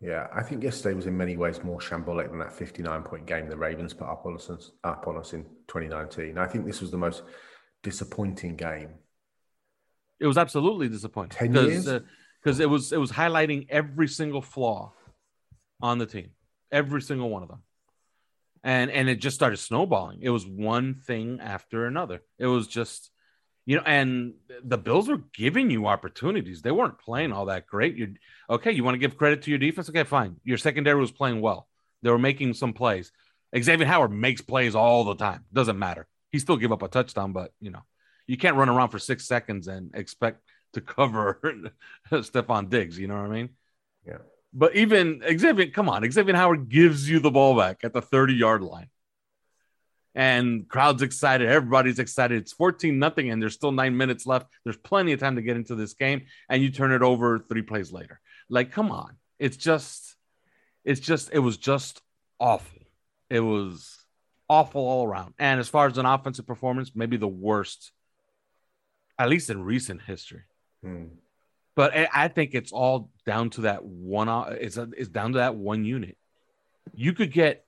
[0.00, 3.48] Yeah, I think yesterday was in many ways more shambolic than that 59 point game
[3.48, 6.38] the Ravens put up on us up on us in 2019.
[6.38, 7.22] I think this was the most
[7.82, 8.90] disappointing game.
[10.18, 11.52] It was absolutely disappointing.
[11.52, 11.88] Ten years?
[12.42, 14.92] Because it was it was highlighting every single flaw
[15.80, 16.30] on the team,
[16.70, 17.62] every single one of them,
[18.62, 20.20] and and it just started snowballing.
[20.22, 22.22] It was one thing after another.
[22.38, 23.10] It was just
[23.66, 24.34] you know, and
[24.64, 26.62] the Bills were giving you opportunities.
[26.62, 27.96] They weren't playing all that great.
[27.96, 28.14] You
[28.48, 28.72] okay?
[28.72, 29.88] You want to give credit to your defense?
[29.88, 30.36] Okay, fine.
[30.44, 31.68] Your secondary was playing well.
[32.02, 33.12] They were making some plays.
[33.56, 35.44] Xavier Howard makes plays all the time.
[35.52, 36.06] Doesn't matter.
[36.30, 37.82] He still give up a touchdown, but you know,
[38.26, 40.40] you can't run around for six seconds and expect
[40.72, 41.40] to cover
[42.10, 42.98] Stefon Diggs.
[42.98, 43.50] You know what I mean?
[44.06, 44.18] Yeah.
[44.52, 48.34] But even Xavier, come on, Xavier Howard gives you the ball back at the 30
[48.34, 48.88] yard line
[50.14, 51.48] and crowd's excited.
[51.48, 52.42] Everybody's excited.
[52.42, 54.48] It's 14 nothing, and there's still nine minutes left.
[54.64, 57.62] There's plenty of time to get into this game, and you turn it over three
[57.62, 58.20] plays later.
[58.48, 59.16] Like, come on.
[59.38, 60.16] It's just,
[60.84, 62.02] it's just, it was just
[62.38, 62.82] awful.
[63.28, 64.04] It was
[64.48, 65.34] awful all around.
[65.38, 67.92] And as far as an offensive performance, maybe the worst,
[69.18, 70.42] at least in recent history.
[70.82, 71.06] Hmm.
[71.76, 74.28] But I think it's all down to that one.
[74.60, 76.18] It's it's down to that one unit.
[76.92, 77.64] You could get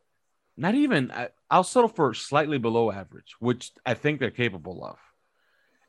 [0.57, 1.13] not even
[1.51, 4.99] I'll settle for slightly below average, which I think they're capable of.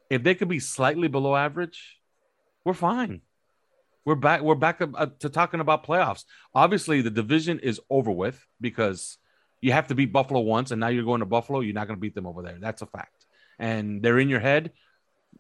[0.09, 1.97] If they could be slightly below average,
[2.63, 3.21] we're fine.
[4.05, 4.41] We're back.
[4.41, 6.25] We're back to talking about playoffs.
[6.53, 9.17] Obviously, the division is over with because
[9.61, 11.61] you have to beat Buffalo once, and now you're going to Buffalo.
[11.61, 12.57] You're not going to beat them over there.
[12.59, 13.25] That's a fact,
[13.59, 14.71] and they're in your head.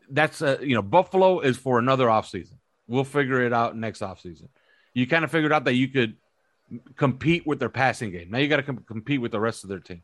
[0.09, 2.55] That's a, you know Buffalo is for another offseason.
[2.87, 4.49] We'll figure it out next offseason.
[4.93, 6.17] You kind of figured out that you could
[6.95, 8.29] compete with their passing game.
[8.29, 10.03] Now you got to com- compete with the rest of their team.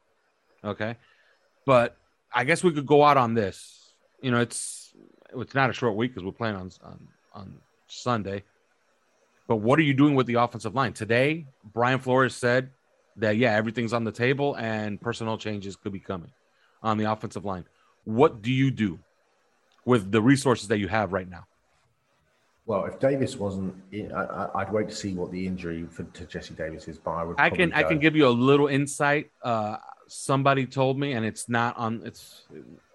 [0.63, 0.97] Okay,
[1.65, 1.97] but
[2.33, 3.93] I guess we could go out on this.
[4.21, 4.93] You know, it's
[5.35, 7.53] it's not a short week because we're playing on on on
[7.87, 8.43] Sunday.
[9.47, 11.47] But what are you doing with the offensive line today?
[11.73, 12.69] Brian Flores said
[13.17, 16.31] that yeah, everything's on the table and personnel changes could be coming
[16.83, 17.65] on the offensive line.
[18.03, 18.99] What do you do
[19.89, 21.45] with the resources that you have right now?
[22.67, 26.25] Well, if Davis wasn't, in, I, I'd wait to see what the injury for to
[26.25, 26.99] Jesse Davis is.
[26.99, 27.39] But I would.
[27.39, 29.31] I can probably I can give you a little insight.
[29.43, 29.77] Uh,
[30.07, 32.43] somebody told me, and it's not on it's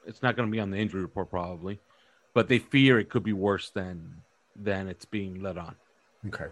[0.06, 1.80] it's not going to be on the injury report probably,
[2.32, 4.22] but they fear it could be worse than
[4.54, 5.74] than it's being let on.
[6.28, 6.46] Okay.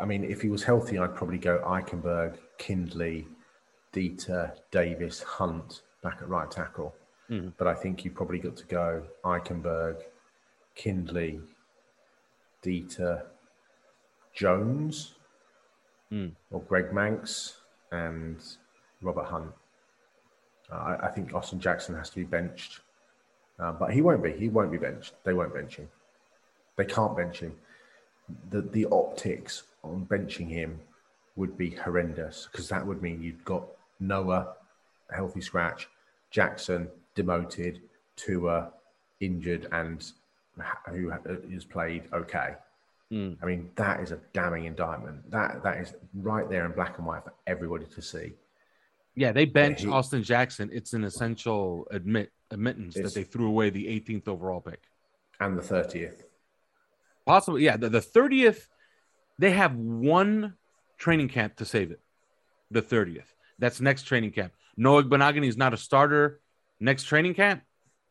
[0.00, 3.28] I mean, if he was healthy, I'd probably go Eichenberg, Kindley,
[3.92, 6.96] Deiter, Davis, Hunt back at right tackle.
[7.30, 7.52] Mhm.
[7.56, 10.02] But I think you probably got to go Eichenberg,
[10.74, 11.40] Kindley,
[12.62, 13.26] Deiter,
[14.32, 15.14] Jones,
[16.10, 16.34] Mm.
[16.50, 17.58] or Greg Mancz,
[17.92, 18.42] and
[19.00, 19.54] Robert Hunt.
[20.68, 22.80] Uh, I, I think Austin Jackson has to be benched,
[23.60, 24.32] uh, but he won't be.
[24.32, 25.14] He won't be benched.
[25.22, 25.88] They won't bench him.
[26.76, 27.56] They can't bench him.
[28.50, 30.80] The the optics on benching him
[31.36, 33.68] would be horrendous because that would mean you've got
[34.00, 34.56] Noah,
[35.10, 35.88] a healthy scratch,
[36.30, 37.80] Jackson demoted,
[38.16, 38.72] to Tua
[39.20, 40.04] injured, and
[40.88, 42.54] who has played okay.
[43.12, 43.38] Mm.
[43.42, 45.30] I mean, that is a damning indictment.
[45.30, 48.34] That that is right there in black and white for everybody to see.
[49.16, 50.70] Yeah, they bench he- Austin Jackson.
[50.72, 54.82] It's an essential admit admittance that they threw away the 18th overall pick.
[55.40, 56.24] And the thirtieth.
[57.26, 57.76] Possibly, yeah.
[57.76, 58.66] The, the 30th,
[59.38, 60.54] they have one
[60.98, 62.00] training camp to save it.
[62.70, 63.26] The 30th.
[63.58, 64.52] That's next training camp.
[64.76, 66.40] Noah Igbinoghene is not a starter.
[66.80, 67.62] Next training camp,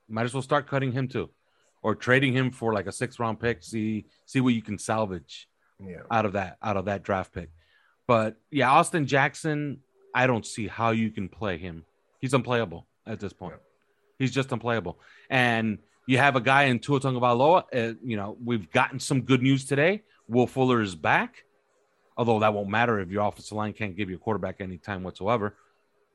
[0.07, 1.29] might as well start cutting him too,
[1.81, 3.63] or trading him for like a six round pick.
[3.63, 5.47] See see what you can salvage
[5.83, 6.01] Yeah.
[6.11, 7.49] out of that out of that draft pick.
[8.07, 9.81] But yeah, Austin Jackson,
[10.13, 11.85] I don't see how you can play him.
[12.19, 13.55] He's unplayable at this point.
[14.17, 14.99] He's just unplayable.
[15.29, 17.63] And you have a guy in Tua Tagovailoa.
[17.73, 20.03] Uh, you know, we've gotten some good news today.
[20.27, 21.45] Will Fuller is back,
[22.17, 25.03] although that won't matter if your offensive line can't give you a quarterback any time
[25.03, 25.55] whatsoever.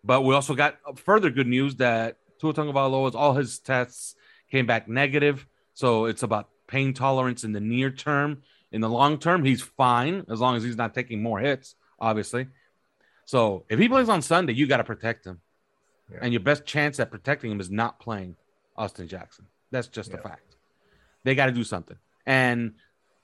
[0.02, 4.14] But we also got further good news that Tua Tagovailoa's all his tests
[4.50, 5.46] came back negative.
[5.72, 8.42] So it's about pain tolerance in the near term.
[8.70, 12.48] In the long term, he's fine as long as he's not taking more hits, obviously.
[13.24, 15.40] So if he plays on Sunday, you got to protect him.
[16.12, 16.18] Yeah.
[16.20, 18.36] And your best chance at protecting him is not playing
[18.76, 19.46] Austin Jackson.
[19.70, 20.56] That's just a fact.
[21.22, 21.96] They got to do something.
[22.26, 22.74] And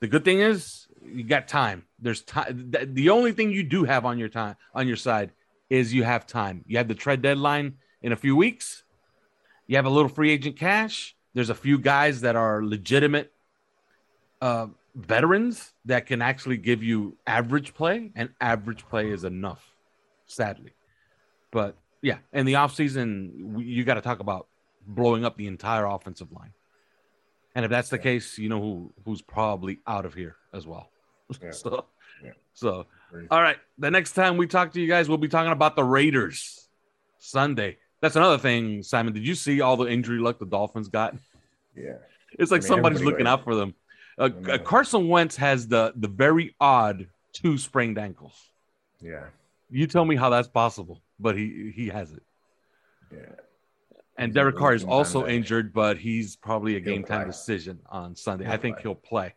[0.01, 1.85] the good thing is you got time.
[1.99, 2.71] There's time.
[2.71, 5.33] The only thing you do have on your time on your side
[5.69, 6.65] is you have time.
[6.67, 8.83] You have the trade deadline in a few weeks.
[9.71, 11.15] You have a little free agent cash.
[11.33, 13.33] There's a few guys that are legitimate
[14.41, 14.67] uh,
[14.97, 19.65] veterans that can actually give you average play, and average play is enough,
[20.27, 20.73] sadly.
[21.53, 24.49] But yeah, in the offseason, you got to talk about
[24.89, 26.53] blowing up the entire offensive line.
[27.55, 30.91] And if that's the case, you know who who's probably out of here as well.
[31.41, 31.53] Yeah.
[31.53, 31.85] so,
[32.25, 32.33] Yeah.
[32.55, 32.87] so
[33.31, 33.59] All right.
[33.79, 36.67] The next time we talk to you guys, we'll be talking about the Raiders
[37.21, 37.79] Sunday.
[38.01, 39.13] That's another thing, Simon.
[39.13, 41.15] Did you see all the injury luck the Dolphins got?
[41.77, 41.95] Yeah.
[42.39, 43.75] It's like I mean, somebody's looking out for them.
[44.19, 48.35] Uh, uh, Carson Wentz has the the very odd two sprained ankles.
[49.01, 49.27] Yeah.
[49.71, 52.23] You tell me how that's possible, but he he has it.
[53.13, 53.19] Yeah.
[54.17, 58.45] And Derek Carr is also injured, but he's probably a game time decision on Sunday.
[58.45, 58.83] He'll I think play.
[58.83, 59.35] he'll play.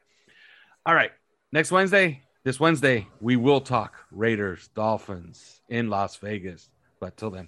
[0.85, 1.11] All right.
[1.53, 6.69] Next Wednesday, this Wednesday, we will talk Raiders, Dolphins in Las Vegas.
[6.99, 7.47] But till then.